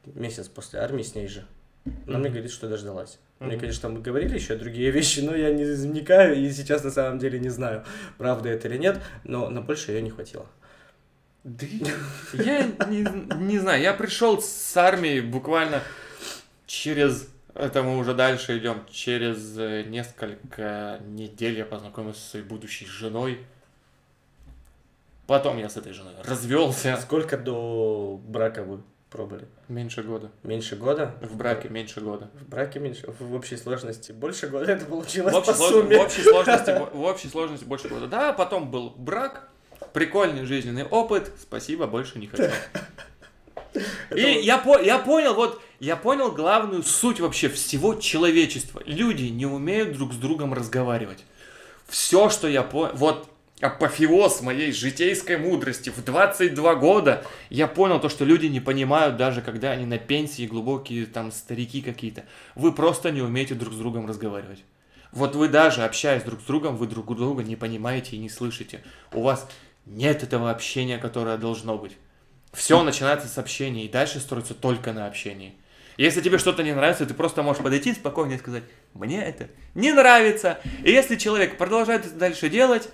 [0.06, 1.46] Месяц после армии с ней же.
[2.08, 2.34] Она мне Мгм.
[2.34, 3.19] говорит, что дождалась.
[3.39, 7.19] Мне, конечно, мы говорили еще другие вещи, но я не вникаю и сейчас на самом
[7.19, 7.86] деле не знаю,
[8.17, 10.45] правда это или нет, но на больше ее не хватило.
[11.45, 11.65] Да
[12.34, 13.06] я не,
[13.45, 15.82] не знаю, я пришел с армии буквально
[16.67, 22.86] через, это мы уже дальше идем, через э, несколько недель я познакомился со своей будущей
[22.86, 23.39] женой.
[25.28, 26.97] Потом я с этой женой развелся.
[27.02, 29.48] Сколько до брака вы пробовали?
[29.67, 30.30] Меньше года.
[30.43, 31.15] Меньше года?
[31.22, 32.30] В браке меньше года.
[32.39, 35.98] В браке меньше, в общей сложности больше года это получилось В общей, по слож- сумме.
[35.98, 38.08] в общей сложности, в- в общей сложности больше года.
[38.08, 39.50] Да, потом был брак,
[39.93, 41.32] прикольный жизненный опыт.
[41.41, 42.43] Спасибо, больше не хочу.
[44.15, 48.82] И я, по- я понял, вот, я понял главную суть вообще всего человечества.
[48.86, 51.24] Люди не умеют друг с другом разговаривать.
[51.88, 53.29] Все, что я понял, вот
[53.62, 59.41] апофеоз моей житейской мудрости в 22 года, я понял то, что люди не понимают даже,
[59.41, 62.26] когда они на пенсии, глубокие там старики какие-то.
[62.56, 64.63] Вы просто не умеете друг с другом разговаривать.
[65.12, 68.81] Вот вы даже общаясь друг с другом, вы друг друга не понимаете и не слышите.
[69.12, 69.48] У вас
[69.86, 71.98] нет этого общения, которое должно быть.
[72.54, 75.56] Все начинается с общения, и дальше строится только на общении.
[75.98, 78.63] Если тебе что-то не нравится, ты просто можешь подойти спокойно и сказать,
[78.94, 80.60] мне это не нравится.
[80.86, 82.88] И если человек продолжает это дальше делать,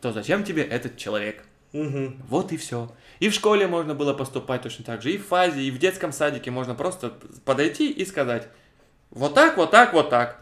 [0.00, 1.44] то зачем тебе этот человек?
[1.72, 2.12] Угу.
[2.28, 2.90] Вот и все.
[3.20, 6.12] И в школе можно было поступать точно так же, и в фазе, и в детском
[6.12, 7.12] садике можно просто
[7.44, 8.48] подойти и сказать,
[9.10, 10.40] вот так, вот так, вот так.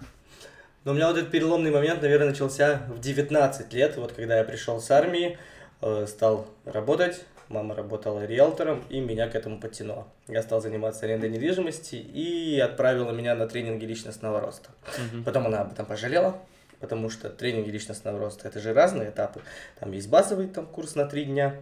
[0.84, 4.44] Но у меня вот этот переломный момент, наверное, начался в 19 лет, вот когда я
[4.44, 5.38] пришел с армии,
[5.80, 10.06] э, стал работать, мама работала риэлтором, и меня к этому подтянуло.
[10.28, 14.70] Я стал заниматься арендой недвижимости и отправила меня на тренинги личностного роста.
[15.12, 15.24] Мгм.
[15.24, 16.40] Потом она об этом пожалела,
[16.80, 19.40] потому что тренинги личностного роста это же разные этапы.
[19.78, 21.54] Там есть базовый там, курс на три дня.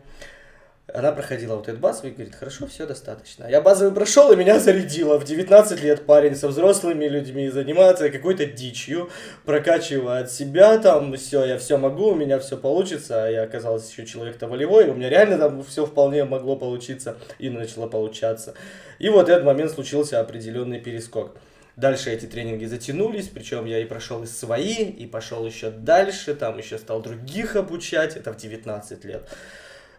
[0.93, 3.47] Она проходила вот этот базовый и говорит, хорошо, все достаточно.
[3.49, 5.19] Я базовый прошел, и меня зарядило.
[5.19, 9.09] В 19 лет парень со взрослыми людьми заниматься какой-то дичью,
[9.47, 13.25] прокачивает себя, там, все, я все могу, у меня все получится.
[13.25, 17.49] А я оказался еще человек-то волевой, у меня реально там все вполне могло получиться и
[17.49, 18.53] начало получаться.
[18.99, 21.35] И вот этот момент случился определенный перескок.
[21.77, 26.57] Дальше эти тренинги затянулись, причем я и прошел и свои, и пошел еще дальше, там
[26.59, 29.29] еще стал других обучать, это в 19 лет.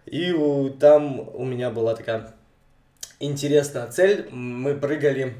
[0.05, 2.33] И у- там у меня была такая
[3.19, 4.29] интересная цель.
[4.31, 5.35] Мы прыгали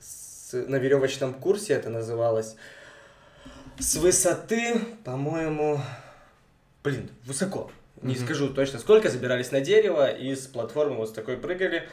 [0.00, 2.56] с- на веревочном курсе, это называлось,
[3.78, 5.80] с высоты, по-моему,
[6.82, 7.70] блин, высоко.
[8.00, 8.24] Не Мгм.
[8.24, 11.88] скажу точно сколько, забирались на дерево и с платформы вот с такой прыгали.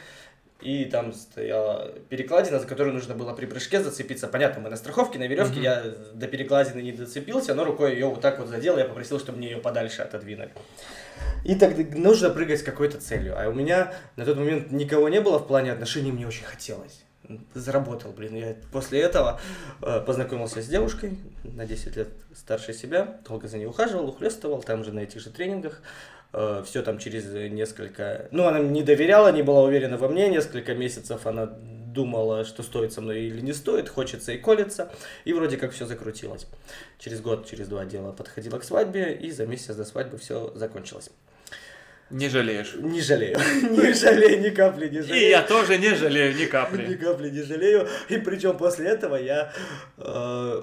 [0.61, 4.27] И там стояла перекладина, за которую нужно было при прыжке зацепиться.
[4.27, 5.63] Понятно, мы на страховке, на веревке, Мгм.
[5.63, 5.83] я
[6.13, 9.49] до перекладины не доцепился, но рукой ее вот так вот задел, я попросил, чтобы мне
[9.51, 10.51] ее подальше отодвинули.
[11.43, 13.35] И тогда нужно прыгать с какой-то целью.
[13.39, 17.03] А у меня на тот момент никого не было в плане отношений, мне очень хотелось.
[17.53, 18.35] Заработал, блин.
[18.35, 19.39] Я после этого
[19.81, 24.83] э, познакомился с девушкой на 10 лет старше себя, долго за ней ухаживал, ухлестывал, там
[24.83, 25.81] же на этих же тренингах.
[26.65, 28.27] Все там через несколько...
[28.31, 30.29] Ну, она не доверяла, не была уверена во мне.
[30.29, 34.91] Несколько месяцев она думала, что стоит со мной или не стоит, хочется и колется.
[35.25, 36.47] И вроде как все закрутилось.
[36.99, 41.09] Через год, через два дело подходила к свадьбе, и за месяц до свадьбы все закончилось.
[42.09, 42.75] Не жалеешь.
[42.75, 43.37] Не жалею.
[43.69, 45.29] Не жалею, ни капли не И жалею.
[45.29, 46.95] я тоже не жалею ни Ни капли.
[46.95, 47.87] капли не жалею.
[48.09, 49.53] И причем после этого я...
[49.97, 50.61] э,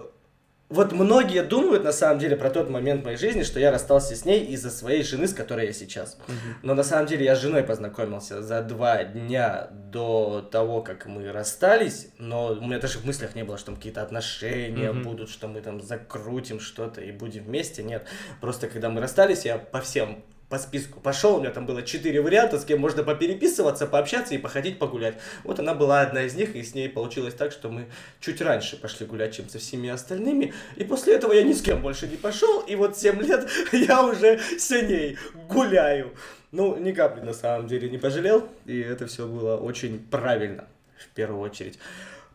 [0.68, 4.14] вот многие думают на самом деле про тот момент в моей жизни, что я расстался
[4.14, 6.18] с ней из-за своей жены, с которой я сейчас.
[6.62, 11.32] Но на самом деле я с женой познакомился за два дня до того, как мы
[11.32, 15.02] расстались, но у меня даже в мыслях не было, что там какие-то отношения Мгм.
[15.04, 17.82] будут, что мы там закрутим что-то и будем вместе.
[17.82, 18.06] Нет,
[18.40, 22.22] просто когда мы расстались, я по всем по списку пошел, у меня там было четыре
[22.22, 25.16] варианта, с кем можно попереписываться, пообщаться и походить погулять.
[25.44, 27.86] Вот она была одна из них, и с ней получилось так, что мы
[28.20, 30.54] чуть раньше пошли гулять, чем со всеми остальными.
[30.76, 34.02] И после этого я ни с кем больше не пошел, и вот 7 лет я
[34.04, 35.18] уже с ней
[35.48, 36.14] гуляю.
[36.50, 41.08] Ну, ни капли на самом деле не пожалел, и это все было очень правильно, в
[41.08, 41.78] первую очередь.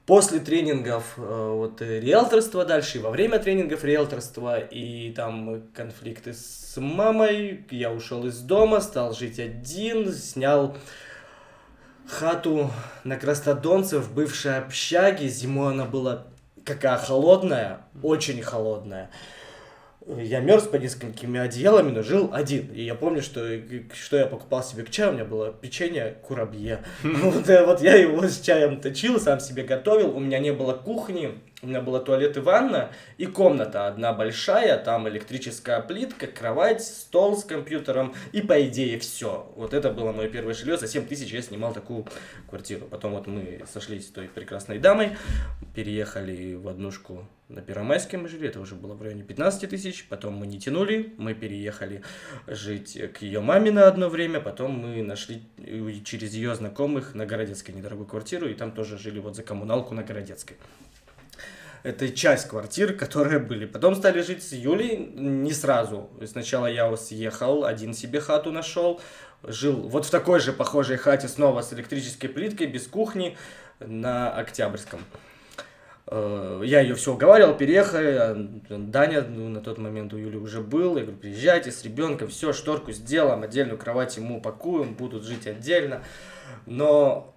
[0.06, 6.34] После тренингов э, вот э, риэлторства дальше, и во время тренингов риэлторства, и там конфликты
[6.34, 10.76] с мамой, я ушел из дома, стал жить один, снял
[12.06, 12.70] хату
[13.06, 15.30] на Крастодонце в бывшей общаге.
[15.30, 16.28] Зимой она была
[16.66, 19.10] какая холодная, очень холодная.
[20.06, 22.72] Я мерз под несколькими одеялами, но жил один.
[22.74, 23.48] И я помню, что,
[23.94, 26.80] что я покупал себе к чаю, у меня было печенье курабье.
[27.48, 30.16] Э, вот я его с чаем точил, сам себе готовил.
[30.16, 34.78] У меня не было кухни, у меня была туалет и ванна, и комната одна большая,
[34.78, 39.52] там электрическая плитка, кровать, стол с компьютером, и по идее все.
[39.56, 42.06] Вот это было мое первое жилье, за 7 тысяч я снимал такую
[42.50, 42.86] квартиру.
[42.86, 45.18] Потом вот мы сошлись с той прекрасной дамой,
[45.74, 50.34] переехали в однушку на Первомайске мы жили, это уже было в районе 15 тысяч, потом
[50.34, 52.02] мы не тянули, мы переехали
[52.48, 57.26] жить к ее маме на одно время, потом мы нашли э, через ее знакомых на
[57.26, 60.58] Городецкой недорогую квартиру, и там тоже жили вот за коммуналку на Городецкой.
[61.84, 63.66] Это часть квартир, которые были.
[63.66, 66.10] Потом стали жить с Юлей не сразу.
[66.26, 69.02] Сначала я съехал, один себе хату нашел,
[69.44, 73.38] жил вот в такой же похожей хате снова с электрической плиткой, без кухни,
[73.80, 75.02] на Октябрьском.
[76.08, 78.36] Э, Я ее все уговаривал, переехали, а
[78.70, 82.54] Даня ну, на тот момент у Юли уже был, я говорю, приезжайте с ребенком, все,
[82.54, 86.04] шторку сделаем, отдельную кровать ему упакуем, будут жить отдельно.
[86.66, 87.33] Но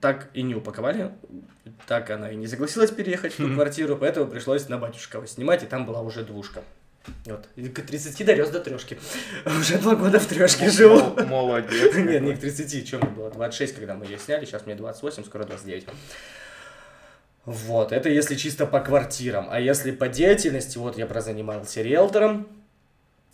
[0.00, 1.12] так и не упаковали,
[1.86, 5.66] так она и не согласилась переехать в ту квартиру, поэтому пришлось на батюшкова снимать, и
[5.66, 6.62] там была уже двушка.
[7.24, 7.46] Вот.
[7.56, 8.98] И к 30 дорес до трешки.
[9.46, 10.98] Уже два года в трешке живу.
[11.00, 11.94] Мол- Молодец.
[11.96, 13.30] Нет, не к 30, чем мне было?
[13.30, 15.86] 26, когда мы ее сняли, сейчас мне 28, скоро 29.
[17.46, 19.48] Вот, это если чисто по квартирам.
[19.50, 22.46] А если по деятельности, вот я прозанимался риэлтором,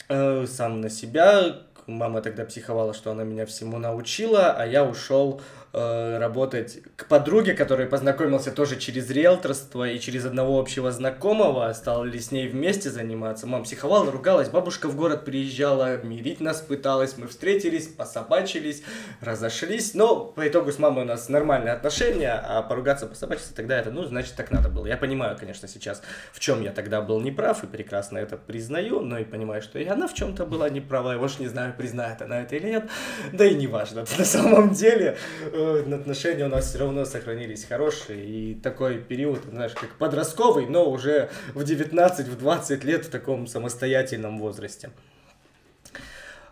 [0.08, 5.40] э, сам на себя, мама тогда психовала, что она меня всему научила, а я ушел
[5.74, 12.18] э, работать к подруге, которой познакомился тоже через риэлторство и через одного общего знакомого, стали
[12.18, 13.46] с ней вместе заниматься.
[13.46, 18.82] Мама психовала, ругалась, бабушка в город приезжала, мирить нас пыталась, мы встретились, пособачились,
[19.20, 23.90] разошлись, но по итогу с мамой у нас нормальные отношения, а поругаться, пособачиться тогда это,
[23.90, 24.86] ну, значит, так надо было.
[24.86, 26.02] Я понимаю, конечно, сейчас,
[26.32, 29.86] в чем я тогда был неправ, и прекрасно это признаю, но и понимаю, что и
[29.86, 32.90] она в чем-то была неправа, я уж не знаю, признает она это или нет,
[33.32, 34.04] да и не важно.
[34.18, 35.16] На самом деле
[35.52, 40.90] э, отношения у нас все равно сохранились хорошие, и такой период, знаешь, как подростковый, но
[40.90, 44.90] уже в 19-20 лет в таком самостоятельном возрасте.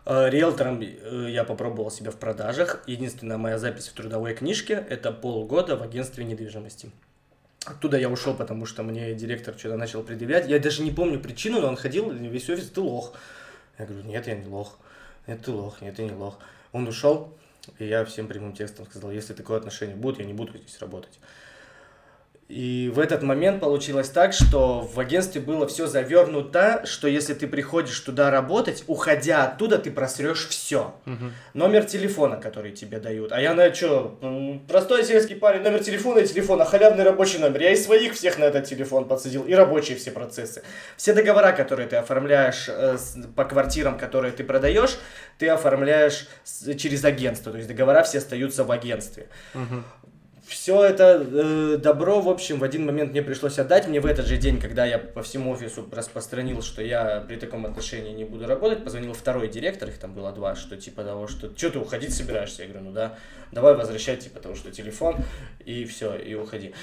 [0.05, 2.83] Э, риэлтором э, я попробовал себя в продажах.
[2.87, 6.91] Единственная моя запись в трудовой книжке– это полгода в агентстве недвижимости.
[7.65, 10.49] Оттуда я ушел, потому что мне директор что-то начал предъявлять.
[10.49, 13.13] Я даже не помню причину, но он ходил весь офис, ты лох.
[13.79, 14.79] Я говорю, нет, я не лох.
[15.29, 16.39] Нет, ты лох, нет, ты не лох.
[16.73, 17.33] Он ушел,
[17.79, 21.19] и я всем прямым текстом сказал, если такое отношение будет, я не буду здесь работать.
[22.49, 27.47] И в этот момент получилось так, что в агентстве было все завернуто, что если ты
[27.47, 30.95] приходишь туда работать, уходя оттуда, ты просрешь все.
[31.07, 31.31] Угу.
[31.55, 33.33] Номер телефона, который тебе дают.
[33.33, 34.19] А я на что?
[34.69, 37.63] Простой сельский парень, номер телефона и телефона, халявный рабочий номер.
[37.63, 40.63] Я из своих всех на этот телефон подсадил, и рабочие все процессы.
[40.99, 42.99] Все договора, которые ты оформляешь э,
[43.35, 44.99] по квартирам, которые ты продаешь,
[45.39, 46.29] ты оформляешь
[46.77, 47.51] через агентство.
[47.51, 49.29] То есть договора все остаются в агентстве.
[49.55, 49.83] Угу
[50.53, 53.89] все это э, добро, в общем, в один момент мне пришлось отдать.
[53.89, 57.67] Мне в этот же день, когда я по всему офису распространил, что я при таком
[57.67, 61.51] отношении не буду работать, позвонил второй директор, их там было два, что типа того, что
[61.57, 62.63] что ты уходить собираешься?
[62.63, 63.19] Я говорю, ну да,
[63.51, 65.17] давай возвращать, типа того, что телефон,
[65.65, 66.75] и все, и уходи.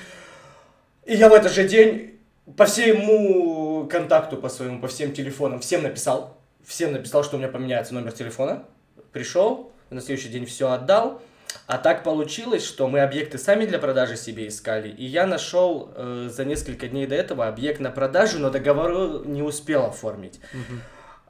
[1.06, 2.20] И я в этот же день
[2.58, 7.50] по всему контакту, по своему, по всем телефонам, всем написал, всем написал, что у меня
[7.50, 8.64] поменяется номер телефона,
[9.12, 11.22] пришел, на следующий день все отдал,
[11.68, 16.30] а так получилось, что мы объекты сами для продажи себе искали, и я нашел э,
[16.32, 20.40] за несколько дней до этого объект на продажу, но договор не успел оформить.
[20.54, 20.80] Угу.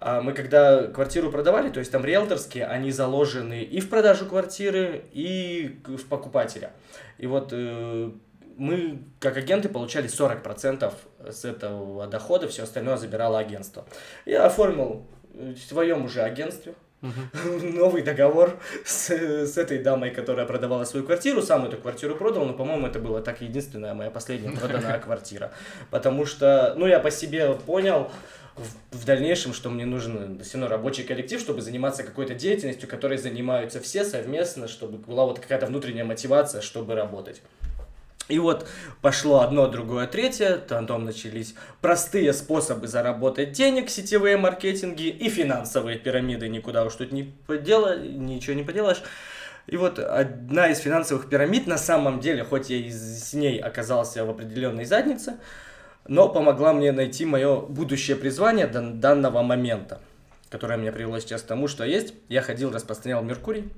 [0.02, 5.04] А мы когда квартиру продавали, то есть там риэлторские, они заложены и в продажу квартиры,
[5.12, 6.72] и в покупателя.
[7.18, 8.12] И вот э,
[8.56, 10.94] мы, как агенты, получали 40%
[11.30, 13.86] с этого дохода, все остальное забирало агентство.
[14.26, 17.68] Я оформил в своем уже агентстве, Угу.
[17.74, 21.42] Новый договор с, с этой дамой, которая продавала свою квартиру.
[21.42, 25.52] Сам эту квартиру продал, но, по-моему, это была так единственная моя последняя проданная квартира.
[25.92, 28.12] Потому что, ну, я по себе понял
[28.56, 33.18] в, в дальнейшем, что мне нужен все равно рабочий коллектив, чтобы заниматься какой-то деятельностью, которой
[33.18, 37.42] занимаются все совместно, чтобы была вот какая-то внутренняя мотивация, чтобы работать.
[38.30, 38.68] И вот
[39.02, 46.48] пошло одно, другое, третье, потом начались простые способы заработать денег, сетевые маркетинги и финансовые пирамиды,
[46.48, 49.02] никуда уж тут не подела, ничего не поделаешь.
[49.66, 54.24] И вот одна из финансовых пирамид на самом деле, хоть я и с ней оказался
[54.24, 55.38] в определенной заднице,
[56.08, 60.02] но помогла мне найти мое будущее призвание до данного момента,
[60.50, 62.14] которое меня привело сейчас к тому, что есть.
[62.30, 63.72] Я ходил, распространял Меркурий,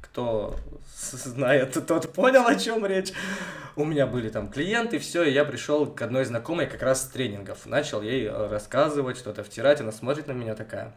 [0.00, 0.56] кто
[0.92, 3.12] знает, тот понял, о чем речь.
[3.76, 7.08] У меня были там клиенты, все, и я пришел к одной знакомой как раз с
[7.08, 7.66] тренингов.
[7.66, 10.92] Начал ей э, рассказывать, что-то втирать, она смотрит на меня такая.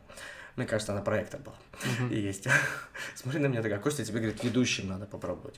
[0.55, 1.55] Мне кажется, она проектор была.
[1.83, 2.13] Uh-huh.
[2.13, 2.47] И есть.
[3.15, 5.55] Смотри на меня такая, Костя, тебе, говорит, ведущим надо попробовать.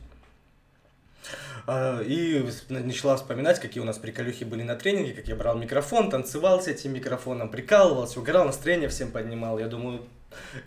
[1.66, 6.10] А, и начала вспоминать, какие у нас приколюхи были на тренинге, как я брал микрофон,
[6.10, 9.58] танцевал с этим микрофоном, прикалывался, угорал, настроение всем поднимал.
[9.60, 10.02] Я думаю,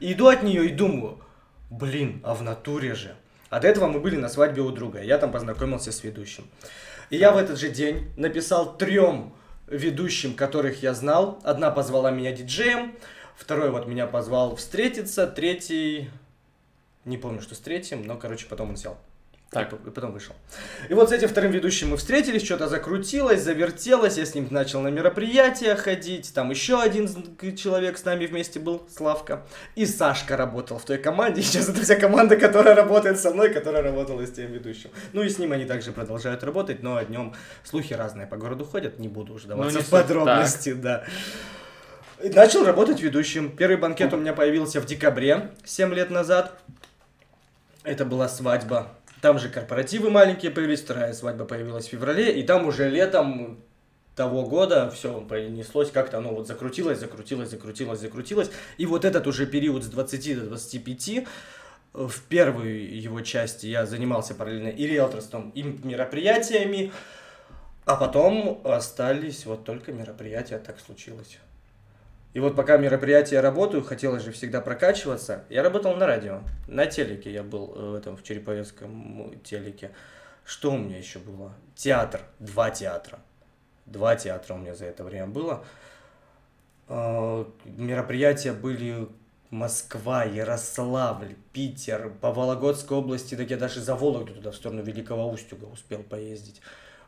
[0.00, 1.18] иду от нее и думаю,
[1.70, 3.14] блин, а в натуре же.
[3.50, 6.46] До этого мы были на свадьбе у друга, я там познакомился с ведущим.
[7.10, 9.34] И я в этот же день написал трем
[9.66, 11.40] ведущим, которых я знал.
[11.44, 12.94] Одна позвала меня диджеем,
[13.36, 16.10] второй вот меня позвал встретиться, третий...
[17.04, 18.98] Не помню, что с третьим, но, короче, потом он сел.
[19.56, 19.72] Так.
[19.86, 20.34] И потом вышел.
[20.88, 24.80] И вот с этим вторым ведущим мы встретились, что-то закрутилось, завертелось, я с ним начал
[24.80, 27.08] на мероприятия ходить, там еще один
[27.56, 31.96] человек с нами вместе был, Славка, и Сашка работал в той команде, сейчас это вся
[31.96, 34.90] команда, которая работает со мной, которая работала с тем ведущим.
[35.12, 37.34] Ну и с ним они также продолжают работать, но о нем
[37.64, 40.82] слухи разные по городу ходят, не буду уже даваться ну, в подробности, так.
[40.82, 41.04] да.
[42.22, 43.54] И начал работать ведущим.
[43.54, 46.58] Первый банкет у меня появился в декабре, 7 лет назад.
[47.84, 48.88] Это была свадьба
[49.26, 53.58] там же корпоративы маленькие появились, вторая свадьба появилась в феврале, и там уже летом
[54.14, 58.52] того года все понеслось, как-то оно вот закрутилось, закрутилось, закрутилось, закрутилось.
[58.78, 61.26] И вот этот уже период с 20 до 25
[61.92, 66.92] в первой его части я занимался параллельно и риэлторством, и мероприятиями,
[67.84, 71.40] а потом остались вот только мероприятия, так случилось.
[72.36, 75.44] И вот пока мероприятия работаю, хотелось же всегда прокачиваться.
[75.48, 79.92] Я работал на радио, на телеке я был э, в этом, в Череповецком телеке.
[80.44, 81.54] Что у меня еще было?
[81.74, 83.20] Театр, два театра.
[83.86, 85.64] Два театра у меня за это время было.
[86.88, 89.08] Э, мероприятия были
[89.48, 95.30] Москва, Ярославль, Питер, по Вологодской области, так я даже за Вологду туда, в сторону Великого
[95.30, 96.60] Устюга успел поездить.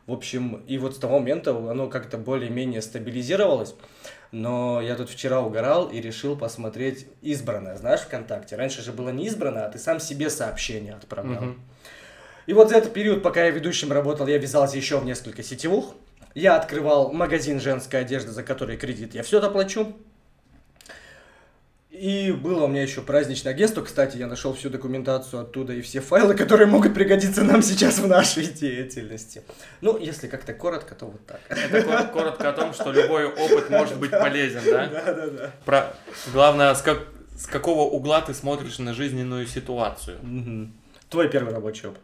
[0.07, 3.75] В общем, и вот с того момента оно как-то более-менее стабилизировалось.
[4.31, 8.55] Но я тут вчера угорал и решил посмотреть избранное, знаешь, ВКонтакте.
[8.55, 11.43] Раньше же было не избранное, а ты сам себе сообщение отправлял.
[11.43, 11.53] Угу.
[12.45, 15.95] И вот за этот период, пока я ведущим работал, я вязался еще в несколько сетевух.
[16.35, 19.95] Я открывал магазин женской одежды, за который кредит я все доплачу.
[21.99, 23.81] И было у меня еще праздничное агентство.
[23.81, 28.07] Кстати, я нашел всю документацию оттуда и все файлы, которые могут пригодиться нам сейчас в
[28.07, 29.43] нашей деятельности.
[29.81, 31.41] Ну, если как-то коротко, то вот так.
[31.49, 34.87] Это коротко о том, что любой опыт может быть полезен, да?
[34.87, 35.51] Да, да, да.
[35.65, 35.93] Про...
[36.31, 36.99] Главное, с, как...
[37.37, 40.19] с какого угла ты смотришь на жизненную ситуацию.
[40.19, 40.69] Угу.
[41.09, 42.01] Твой первый рабочий опыт.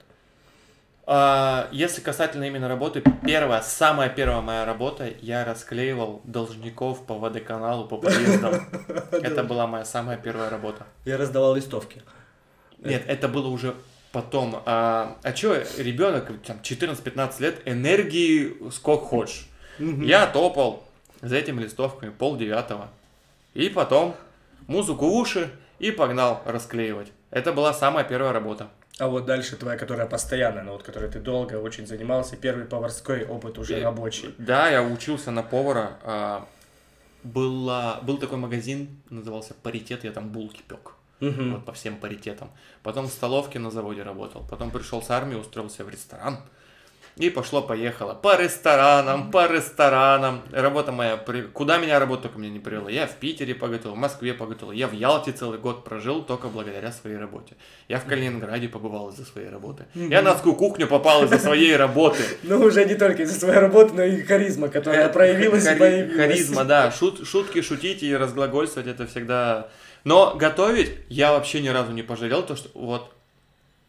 [1.08, 7.88] А, если касательно именно работы, первая, самая первая моя работа, я расклеивал должников по водоканалу,
[7.88, 8.56] по подъездам.
[9.12, 10.86] Это была моя самая первая работа.
[11.06, 12.02] Я раздавал листовки.
[12.80, 13.74] Нет, это было уже
[14.12, 14.62] потом.
[14.66, 19.48] А, а что, ребенок, там, 14-15 лет, энергии сколько хочешь.
[19.80, 20.84] Я топал
[21.22, 22.90] за этими листовками пол девятого.
[23.54, 24.16] И потом
[24.68, 25.50] музыку в уши
[25.80, 27.12] и погнал расклеивать.
[27.32, 28.70] Это была самая первая работа.
[28.98, 33.26] А вот дальше твоя, которая постоянная, но вот которой ты долго очень занимался, первый поварской
[33.26, 34.34] опыт уже рабочий.
[34.38, 35.98] Да, я учился на повара.
[36.04, 36.48] А,
[37.24, 40.94] была, был такой магазин, назывался «Паритет», я там булки пек.
[41.20, 41.44] Угу.
[41.52, 42.52] Вот по всем паритетам.
[42.84, 44.46] Потом в столовке на заводе работал.
[44.50, 46.38] Потом пришел с армии, устроился в ресторан.
[47.18, 48.14] И пошло-поехало.
[48.14, 50.42] По ресторанам, по ресторанам.
[50.52, 51.16] Работа моя...
[51.54, 52.90] Куда меня работа только меня не привела?
[52.90, 54.74] Я в Питере поготовил, в Москве поготовил.
[54.74, 57.56] Я в Ялте целый год прожил только благодаря своей работе.
[57.88, 59.86] Я в Калининграде побывал из-за своей работы.
[59.96, 62.22] Я на адскую кухню попал из-за своей работы.
[62.44, 66.18] Ну, уже не только из-за своей работы, но и харизма, которая проявилась и появилась.
[66.18, 66.92] Харизма, да.
[66.92, 69.70] Шутки шутить и разглагольствовать это всегда...
[70.04, 73.12] Но готовить я вообще ни разу не пожалел, то что вот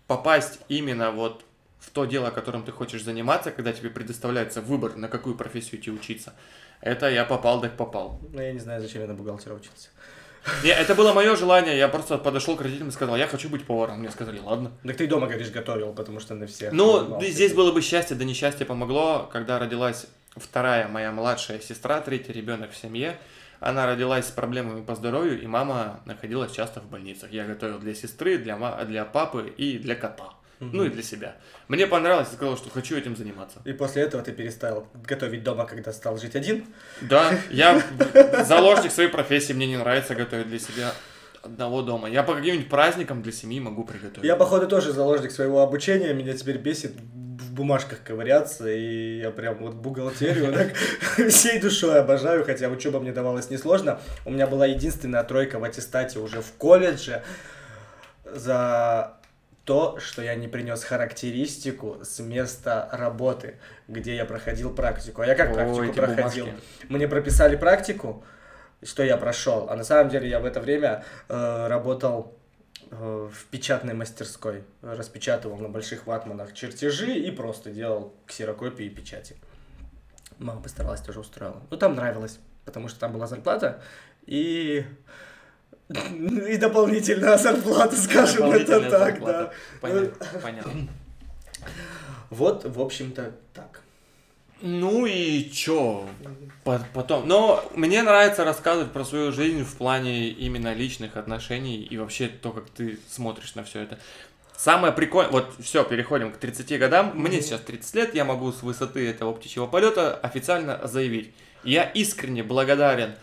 [0.07, 1.43] попасть именно вот
[1.87, 5.91] в то дело, которым ты хочешь заниматься, когда тебе предоставляется выбор, на какую профессию идти
[5.91, 6.34] учиться,
[6.80, 8.20] это я попал, так попал.
[8.32, 9.89] Ну, я не знаю, зачем я на бухгалтера учился.
[10.62, 13.64] Не, это было мое желание, я просто подошел к родителям и сказал, я хочу быть
[13.64, 14.01] поваром.
[14.01, 14.72] Мне сказали, ладно.
[14.84, 16.72] Так ты дома, говоришь, готовил, потому что на всех.
[16.72, 20.07] Ну, здесь было бы счастье, да несчастье помогло, когда родилась
[20.37, 23.16] вторая моя младшая сестра, третий ребенок в семье.
[23.59, 27.32] Она родилась с проблемами по здоровью, и мама находилась часто в больницах.
[27.32, 30.34] Я готовил для сестры, для, для папы и для кота.
[30.61, 30.71] Угу.
[30.73, 31.37] Ну и для себя.
[31.69, 33.61] Мне понравилось, я сказал, что хочу этим заниматься.
[33.65, 36.65] И после этого ты перестал готовить дома, когда стал жить один?
[37.03, 37.83] Да, я
[38.45, 40.93] заложник своей профессии, мне не нравится готовить для себя
[41.43, 42.09] одного дома.
[42.09, 44.25] Я по каким-нибудь праздникам для семьи могу приготовить.
[44.25, 46.13] Я, походу, тоже заложник своего обучения.
[46.13, 50.75] Меня теперь бесит в бумажках ковыряться, и я прям вот бухгалтерию так
[51.31, 54.01] всей душой обожаю, хотя учеба мне давалась несложно.
[54.25, 57.23] У меня была единственная тройка в аттестате уже в колледже
[58.25, 59.17] за
[59.67, 63.57] то, что я не принес характеристику с места работы,
[63.89, 65.23] где я проходил практику.
[65.23, 66.47] А я как О, практику проходил?
[66.47, 66.67] Бумажки.
[66.89, 68.25] Мне прописали практику,
[68.85, 72.39] что я прошел, а на самом деле я в это время э, работал
[72.93, 79.37] э, в печатной мастерской, распечатывал на больших ватманах чертежи и просто делал ксерокопии и печати.
[80.39, 81.61] Мама постаралась, тоже устроила.
[81.71, 83.83] Ну, там нравилось, потому что там была зарплата,
[84.27, 84.85] и
[85.89, 89.53] и дополнительная зарплата, скажем это так, да.
[89.80, 90.89] Понятно, понятно.
[92.30, 93.82] Вот, в общем-то, так.
[94.62, 96.09] Ну и чё,
[96.64, 97.28] потом.
[97.28, 102.53] Но мне нравится рассказывать про свою жизнь в плане именно личных отношений и вообще то,
[102.53, 103.99] как ты смотришь на все это.
[104.57, 107.12] Самое прикольное, вот все, переходим к 30 годам.
[107.14, 111.34] Мне сейчас 30 лет, я могу с высоты этого птичьего полета официально заявить.
[111.62, 113.14] Я искренне благодарен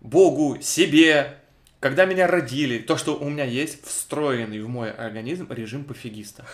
[0.00, 1.36] Богу, себе,
[1.80, 6.44] когда меня родили, то, что у меня есть встроенный в мой организм режим пофигиста.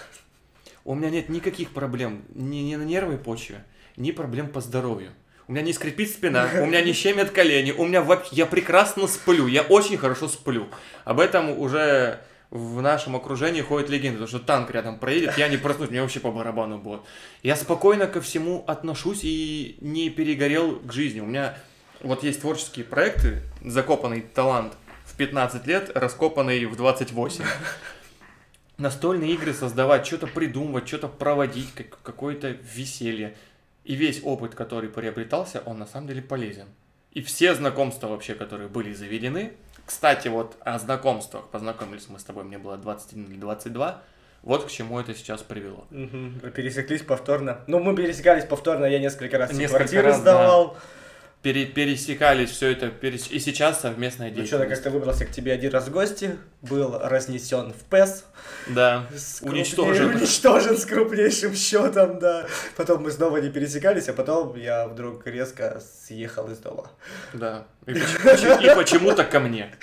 [0.85, 3.65] У меня нет никаких проблем ни, ни на нервной почве,
[3.97, 5.13] ни проблем по здоровью.
[5.49, 9.07] У меня не скрипит спина, у меня не щемят колени, у меня вообще, я прекрасно
[9.07, 10.69] сплю, я очень хорошо сплю.
[11.05, 12.21] Об этом уже
[12.51, 16.21] в нашем окружении ходит легенда, потому что танк рядом проедет, я не проснусь, мне вообще
[16.21, 17.01] по барабану будет.
[17.43, 21.21] Я спокойно ко всему отношусь и не перегорел к жизни.
[21.21, 21.57] У меня
[22.01, 24.75] вот есть творческие проекты, закопанный талант,
[25.27, 27.45] 15 лет, раскопанный в 28.
[28.79, 33.37] Настольные игры создавать, что-то придумывать, что-то проводить, как, какое-то веселье.
[33.85, 36.67] И весь опыт, который приобретался, он на самом деле полезен.
[37.13, 39.53] И все знакомства вообще, которые были заведены,
[39.87, 44.03] кстати, вот о знакомствах, познакомились мы с тобой, мне было 21 или 22,
[44.43, 45.87] вот к чему это сейчас привело.
[45.93, 46.51] Угу.
[46.51, 47.61] Пересеклись повторно.
[47.69, 50.73] Ну, мы пересекались повторно, я несколько раз несколько квартиры раз, сдавал.
[50.75, 50.81] Да
[51.43, 53.31] пере, пересекались, все это, перес...
[53.31, 54.53] и сейчас совместная ну, деятельность.
[54.53, 58.25] Ну что, как-то выбрался к тебе один раз в гости, был разнесен в ПЭС.
[58.69, 59.07] Да,
[59.43, 60.15] уничтожен.
[60.15, 62.47] Уничтожен с крупнейшим счетом, да.
[62.77, 66.91] Потом мы снова не пересекались, а потом я вдруг резко съехал из дома.
[67.33, 69.75] Да, и, и почему-то ко мне.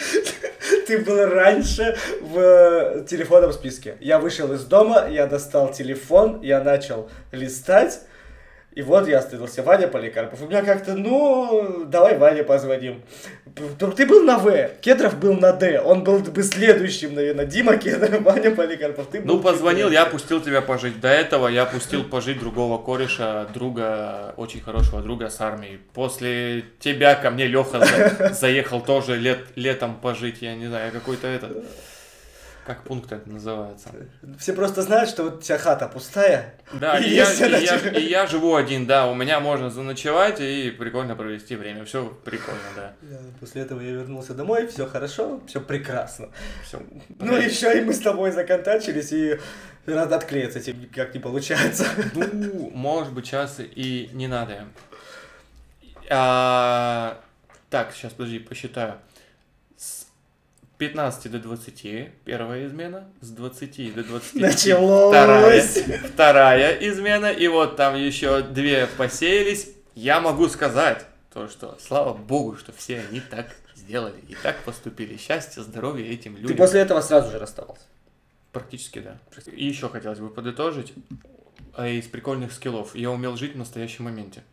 [0.88, 3.98] Ты был раньше в телефонном списке.
[4.00, 8.02] Я вышел из дома, я достал телефон, я начал листать,
[8.80, 10.42] и вот я остановился, Ваня Поликарпов.
[10.42, 13.02] У меня как-то, ну, давай Ване позвоним.
[13.54, 15.82] Ты был на В, Кедров был на Д.
[15.82, 17.44] Он был бы следующим, наверное.
[17.44, 19.08] Дима Кедров, Ваня Поликарпов.
[19.08, 21.02] Ты ну, позвонил, я пустил тебя пожить.
[21.02, 25.82] До этого я пустил пожить другого кореша, друга, очень хорошего друга с армией.
[25.94, 30.42] После тебя ко мне Леха заехал тоже лет, летом пожить.
[30.42, 31.66] Я не знаю, какой-то этот...
[32.70, 33.90] Как пункт это называется?
[34.38, 36.54] Все просто знают, что вот у тебя хата пустая.
[36.72, 40.40] Да, и, и, я, и, я, и я живу один, да, у меня можно заночевать
[40.40, 41.84] и прикольно провести время.
[41.86, 42.94] Все прикольно, да.
[43.40, 46.30] После этого я вернулся домой, все хорошо, все прекрасно.
[46.64, 46.80] Все.
[47.18, 49.40] Ну еще и мы с тобой законтачились, и
[49.88, 51.88] надо отклеиться, этим никак не получается.
[52.14, 54.66] Ну, может быть, сейчас и не надо.
[56.08, 57.20] А,
[57.72, 59.00] так, сейчас, подожди, посчитаю.
[60.80, 65.10] 15 до 20 первая измена, с 20 до 20 Началось!
[65.10, 65.62] Вторая,
[66.08, 69.72] вторая измена, и вот там еще две посеялись.
[69.94, 75.18] Я могу сказать то, что слава богу, что все они так сделали и так поступили.
[75.18, 76.48] Счастье, здоровье этим людям.
[76.48, 77.84] Ты после этого сразу же расставался?
[78.54, 79.18] Практически да.
[79.52, 80.94] И еще хотелось бы подытожить
[81.74, 82.96] а из прикольных скиллов.
[82.96, 84.44] Я умел жить в настоящем моменте.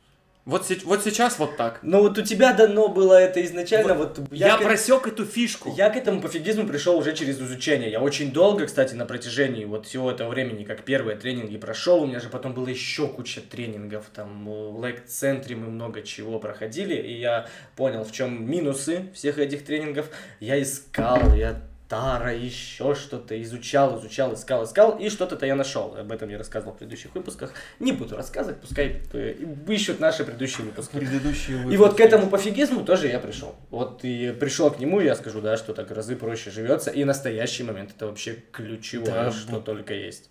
[0.47, 1.81] Вот, вот сейчас вот так.
[1.83, 3.95] Ну вот у тебя дано было это изначально.
[3.95, 4.63] Вот, вот я, я к...
[4.63, 5.75] просек эту фишку.
[5.77, 7.91] Я к этому пофигизму пришел уже через изучение.
[7.91, 12.07] Я очень долго, кстати, на протяжении вот всего этого времени, как первые тренинги прошел, у
[12.07, 17.19] меня же потом было еще куча тренингов, там в лайк-центре мы много чего проходили, и
[17.19, 20.07] я понял, в чем минусы всех этих тренингов.
[20.39, 25.97] Я искал, я Тара, еще что-то, изучал, изучал, искал, искал, и что-то-то я нашел.
[25.97, 27.53] Об этом я рассказывал в предыдущих выпусках.
[27.79, 29.35] Не буду рассказывать, пускай э,
[29.69, 30.97] ищут наши предыдущие выпуски.
[30.97, 31.75] Предыдущие выпуски.
[31.75, 33.55] И вот к этому пофигизму тоже я пришел.
[33.71, 37.63] Вот и пришел к нему, я скажу, да, что так разы проще живется, и настоящий
[37.63, 40.29] момент это вообще ключевое, да, что ну, только есть.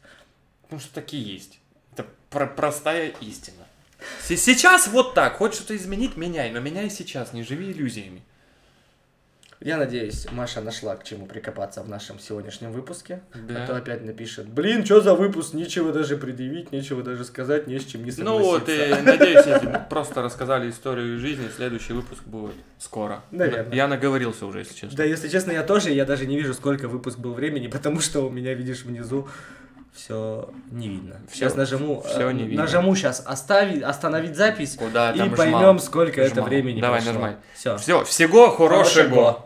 [0.63, 1.59] Потому что такие есть.
[1.93, 3.65] Это про простая истина.
[4.21, 8.23] Сейчас вот так, хочешь что-то изменить, меняй, но меняй сейчас, не живи иллюзиями.
[9.65, 13.21] Я надеюсь, Маша нашла к чему прикопаться в нашем сегодняшнем выпуске.
[13.33, 13.63] Да.
[13.63, 17.79] А то опять напишет, блин, что за выпуск, нечего даже предъявить, нечего даже сказать, не
[17.79, 18.23] с чем не согласиться.
[18.23, 23.23] Ну вот, и надеюсь, если просто рассказали историю жизни, следующий выпуск будет скоро.
[23.31, 23.75] Наверное.
[23.75, 24.95] Я наговорился уже, если честно.
[24.97, 28.27] Да, если честно, я тоже, я даже не вижу, сколько выпуск был времени, потому что
[28.27, 29.27] у меня, видишь, внизу
[29.95, 31.21] все не видно.
[31.31, 32.63] Сейчас все, нажму, все не видно.
[32.63, 36.43] нажму сейчас оставить, остановить запись Куда и поймем, сколько нажимал.
[36.45, 37.13] это времени Давай, прошло.
[37.13, 37.37] нажимай.
[37.55, 37.77] Все.
[37.77, 39.09] Все, всего хорошего.
[39.09, 39.44] хорошего.